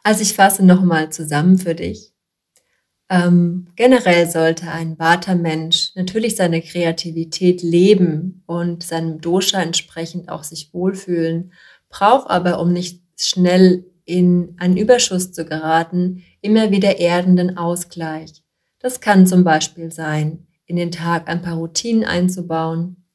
Also 0.01 0.23
ich 0.23 0.33
fasse 0.33 0.65
nochmal 0.65 1.11
zusammen 1.11 1.59
für 1.59 1.75
dich. 1.75 2.13
Ähm, 3.07 3.67
generell 3.75 4.31
sollte 4.31 4.71
ein 4.71 4.97
Vata-Mensch 4.97 5.91
natürlich 5.93 6.35
seine 6.35 6.61
Kreativität 6.61 7.61
leben 7.61 8.41
und 8.47 8.81
seinem 8.81 9.21
Dosha 9.21 9.61
entsprechend 9.61 10.29
auch 10.29 10.43
sich 10.43 10.73
wohlfühlen, 10.73 11.51
braucht 11.89 12.29
aber, 12.29 12.59
um 12.59 12.73
nicht 12.73 13.00
schnell 13.27 13.85
in 14.05 14.55
einen 14.57 14.77
Überschuss 14.77 15.31
zu 15.31 15.45
geraten, 15.45 16.23
immer 16.41 16.71
wieder 16.71 16.99
erdenden 16.99 17.57
Ausgleich. 17.57 18.43
Das 18.79 18.99
kann 18.99 19.27
zum 19.27 19.43
Beispiel 19.43 19.91
sein, 19.91 20.47
in 20.65 20.75
den 20.75 20.91
Tag 20.91 21.29
ein 21.29 21.41
paar 21.41 21.55
Routinen 21.55 22.03
einzubauen, 22.03 23.05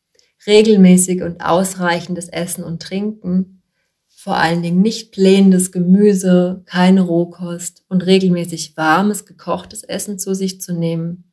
regelmäßig 0.46 1.22
und 1.22 1.40
ausreichendes 1.40 2.28
Essen 2.28 2.62
und 2.62 2.82
Trinken, 2.82 3.62
vor 4.08 4.36
allen 4.36 4.62
Dingen 4.62 4.80
nicht 4.80 5.12
blähendes 5.12 5.72
Gemüse, 5.72 6.62
keine 6.66 7.02
Rohkost 7.02 7.84
und 7.88 8.04
regelmäßig 8.04 8.76
warmes, 8.76 9.24
gekochtes 9.24 9.84
Essen 9.84 10.18
zu 10.18 10.34
sich 10.34 10.60
zu 10.60 10.72
nehmen. 10.72 11.24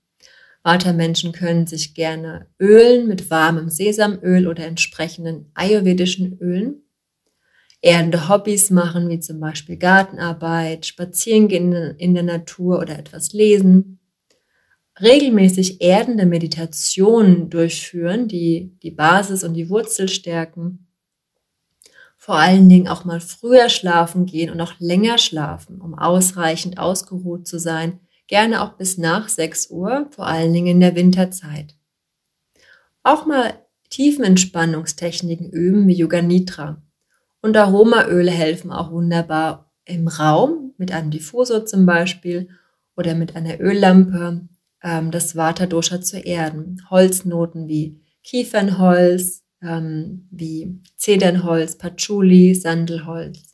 Vata-Menschen 0.63 1.31
können 1.31 1.67
sich 1.67 1.93
gerne 1.93 2.47
ölen 2.59 3.07
mit 3.07 3.29
warmem 3.29 3.69
Sesamöl 3.69 4.47
oder 4.47 4.65
entsprechenden 4.65 5.51
ayurvedischen 5.55 6.37
Ölen. 6.39 6.83
Erdende 7.83 8.29
Hobbys 8.29 8.71
machen, 8.71 9.09
wie 9.09 9.19
zum 9.19 9.39
Beispiel 9.39 9.77
Gartenarbeit, 9.77 10.87
Spazierengehen 10.87 11.73
in 11.97 12.15
der 12.15 12.23
Natur 12.23 12.79
oder 12.79 12.97
etwas 12.97 13.33
lesen. 13.33 13.99
Regelmäßig 14.99 15.81
erdende 15.81 16.25
Meditationen 16.25 17.49
durchführen, 17.49 18.27
die 18.27 18.75
die 18.81 18.91
Basis 18.91 19.43
und 19.43 19.53
die 19.53 19.69
Wurzel 19.69 20.09
stärken. 20.09 20.87
Vor 22.17 22.35
allen 22.35 22.69
Dingen 22.69 22.87
auch 22.87 23.05
mal 23.05 23.19
früher 23.19 23.69
schlafen 23.69 24.25
gehen 24.25 24.49
und 24.49 24.61
auch 24.61 24.73
länger 24.79 25.17
schlafen, 25.17 25.79
um 25.79 25.93
ausreichend 25.93 26.79
ausgeruht 26.79 27.47
zu 27.47 27.59
sein 27.59 27.99
gerne 28.27 28.61
auch 28.61 28.73
bis 28.73 28.97
nach 28.97 29.29
6 29.29 29.69
Uhr, 29.69 30.07
vor 30.11 30.25
allen 30.25 30.53
Dingen 30.53 30.67
in 30.67 30.79
der 30.79 30.95
Winterzeit. 30.95 31.75
Auch 33.03 33.25
mal 33.25 33.53
Tiefenentspannungstechniken 33.89 35.51
üben 35.51 35.87
wie 35.87 35.93
Yoga 35.93 36.21
Nidra. 36.21 36.81
Und 37.43 37.57
Aromaöle 37.57 38.31
helfen 38.31 38.71
auch 38.71 38.91
wunderbar 38.91 39.69
im 39.85 40.07
Raum, 40.07 40.73
mit 40.77 40.91
einem 40.91 41.11
Diffusor 41.11 41.65
zum 41.65 41.85
Beispiel 41.85 42.47
oder 42.95 43.15
mit 43.15 43.35
einer 43.35 43.59
Öllampe, 43.59 44.47
ähm, 44.81 45.11
das 45.11 45.35
Vata-Dosha 45.35 46.01
zu 46.01 46.17
erden. 46.17 46.81
Holznoten 46.89 47.67
wie 47.67 47.99
Kiefernholz, 48.23 49.43
ähm, 49.61 50.29
wie 50.31 50.79
Zedernholz, 50.95 51.77
Patchouli, 51.77 52.55
Sandelholz 52.55 53.53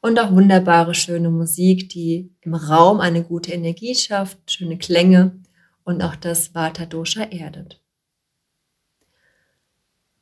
und 0.00 0.18
auch 0.18 0.32
wunderbare, 0.32 0.94
schöne 0.94 1.28
Musik, 1.28 1.90
die 1.90 2.30
im 2.40 2.54
Raum 2.54 3.00
eine 3.00 3.22
gute 3.22 3.52
Energie 3.52 3.94
schafft, 3.94 4.50
schöne 4.50 4.78
Klänge 4.78 5.38
und 5.84 6.02
auch 6.02 6.16
das 6.16 6.54
Vata 6.54 6.86
Dosha 6.86 7.24
erdet. 7.24 7.82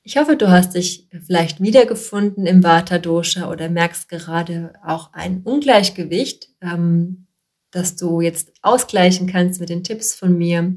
Ich 0.08 0.16
hoffe, 0.16 0.36
du 0.36 0.48
hast 0.48 0.76
dich 0.76 1.08
vielleicht 1.26 1.60
wiedergefunden 1.60 2.46
im 2.46 2.62
Vata 2.62 2.98
Dosha 2.98 3.50
oder 3.50 3.68
merkst 3.68 4.08
gerade 4.08 4.72
auch 4.84 5.12
ein 5.12 5.42
Ungleichgewicht, 5.42 6.48
ähm, 6.62 7.26
das 7.72 7.96
du 7.96 8.20
jetzt 8.20 8.52
ausgleichen 8.62 9.26
kannst 9.26 9.58
mit 9.58 9.68
den 9.68 9.82
Tipps 9.82 10.14
von 10.14 10.38
mir. 10.38 10.76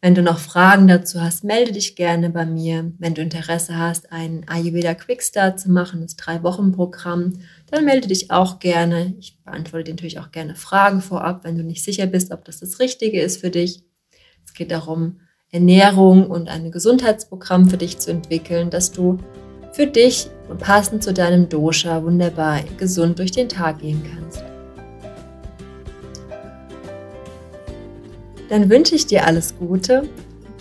Wenn 0.00 0.14
du 0.14 0.22
noch 0.22 0.38
Fragen 0.38 0.86
dazu 0.86 1.20
hast, 1.20 1.42
melde 1.42 1.72
dich 1.72 1.96
gerne 1.96 2.30
bei 2.30 2.46
mir. 2.46 2.92
Wenn 2.98 3.14
du 3.14 3.22
Interesse 3.22 3.76
hast, 3.76 4.12
ein 4.12 4.48
Ayurveda 4.48 4.94
Quickstart 4.94 5.58
zu 5.58 5.72
machen, 5.72 6.02
das 6.02 6.14
Drei-Wochen-Programm, 6.14 7.40
dann 7.66 7.84
melde 7.84 8.06
dich 8.06 8.30
auch 8.30 8.60
gerne. 8.60 9.16
Ich 9.18 9.42
beantworte 9.42 9.86
dir 9.86 9.94
natürlich 9.94 10.20
auch 10.20 10.30
gerne 10.30 10.54
Fragen 10.54 11.00
vorab, 11.00 11.42
wenn 11.42 11.58
du 11.58 11.64
nicht 11.64 11.82
sicher 11.82 12.06
bist, 12.06 12.30
ob 12.30 12.44
das 12.44 12.60
das 12.60 12.78
Richtige 12.78 13.20
ist 13.20 13.40
für 13.40 13.50
dich. 13.50 13.82
Es 14.44 14.54
geht 14.54 14.70
darum, 14.70 15.18
Ernährung 15.50 16.26
und 16.26 16.48
ein 16.48 16.70
Gesundheitsprogramm 16.70 17.68
für 17.68 17.76
dich 17.76 17.98
zu 17.98 18.10
entwickeln, 18.10 18.70
dass 18.70 18.92
du 18.92 19.18
für 19.72 19.86
dich 19.86 20.28
und 20.48 20.60
passend 20.60 21.02
zu 21.02 21.12
deinem 21.12 21.48
Dosha 21.48 22.02
wunderbar 22.02 22.60
gesund 22.76 23.18
durch 23.18 23.32
den 23.32 23.48
Tag 23.48 23.80
gehen 23.80 24.02
kannst. 24.14 24.42
dann 28.48 28.70
wünsche 28.70 28.94
ich 28.94 29.06
dir 29.06 29.26
alles 29.26 29.56
Gute 29.58 30.08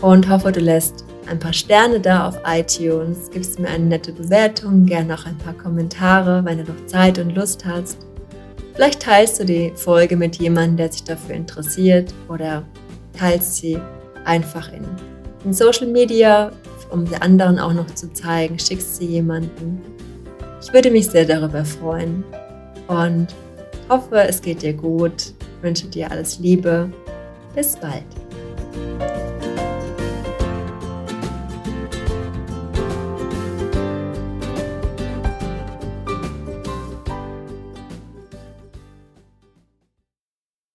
und 0.02 0.30
hoffe, 0.30 0.52
du 0.52 0.60
lässt 0.60 1.06
ein 1.28 1.39
paar 1.39 1.54
Sterne 1.54 2.00
da 2.00 2.28
auf 2.28 2.39
iTunes, 2.45 3.30
gibst 3.32 3.60
mir 3.60 3.67
eine 3.67 3.86
nette 3.86 4.13
Bewertung, 4.13 4.86
gerne 4.86 5.15
auch 5.15 5.26
ein 5.26 5.38
paar 5.38 5.54
Kommentare, 5.54 6.43
wenn 6.45 6.60
du 6.60 6.71
noch 6.71 6.86
Zeit 6.86 7.19
und 7.19 7.36
Lust 7.36 7.65
hast. 7.65 7.97
Vielleicht 8.73 9.02
teilst 9.02 9.39
du 9.39 9.45
die 9.45 9.73
Folge 9.76 10.15
mit 10.15 10.38
jemandem, 10.38 10.78
der 10.78 10.91
sich 10.91 11.04
dafür 11.04 11.36
interessiert 11.36 12.13
oder 12.30 12.63
teilst 13.17 13.56
sie 13.58 13.80
einfach 14.28 14.72
in, 14.72 14.86
in 15.46 15.54
Social 15.54 15.88
Media, 15.88 16.52
um 16.92 17.06
die 17.06 17.16
anderen 17.16 17.60
auch 17.60 17.74
noch 17.74 17.88
zu 17.88 18.12
zeigen, 18.13 18.60
schickst 18.60 18.98
sie 18.98 19.06
jemanden. 19.06 19.82
Ich 20.62 20.74
würde 20.74 20.92
mich 20.92 21.08
sehr 21.08 21.26
darüber 21.26 21.63
freuen 21.66 22.24
und 22.88 23.28
hoffe, 23.90 24.20
es 24.28 24.42
geht 24.42 24.62
dir 24.62 24.74
gut, 24.74 25.34
wünsche 25.62 25.88
dir 25.88 26.12
alles 26.12 26.40
Liebe 26.40 26.90
bis 27.56 27.76
bald. 27.76 28.04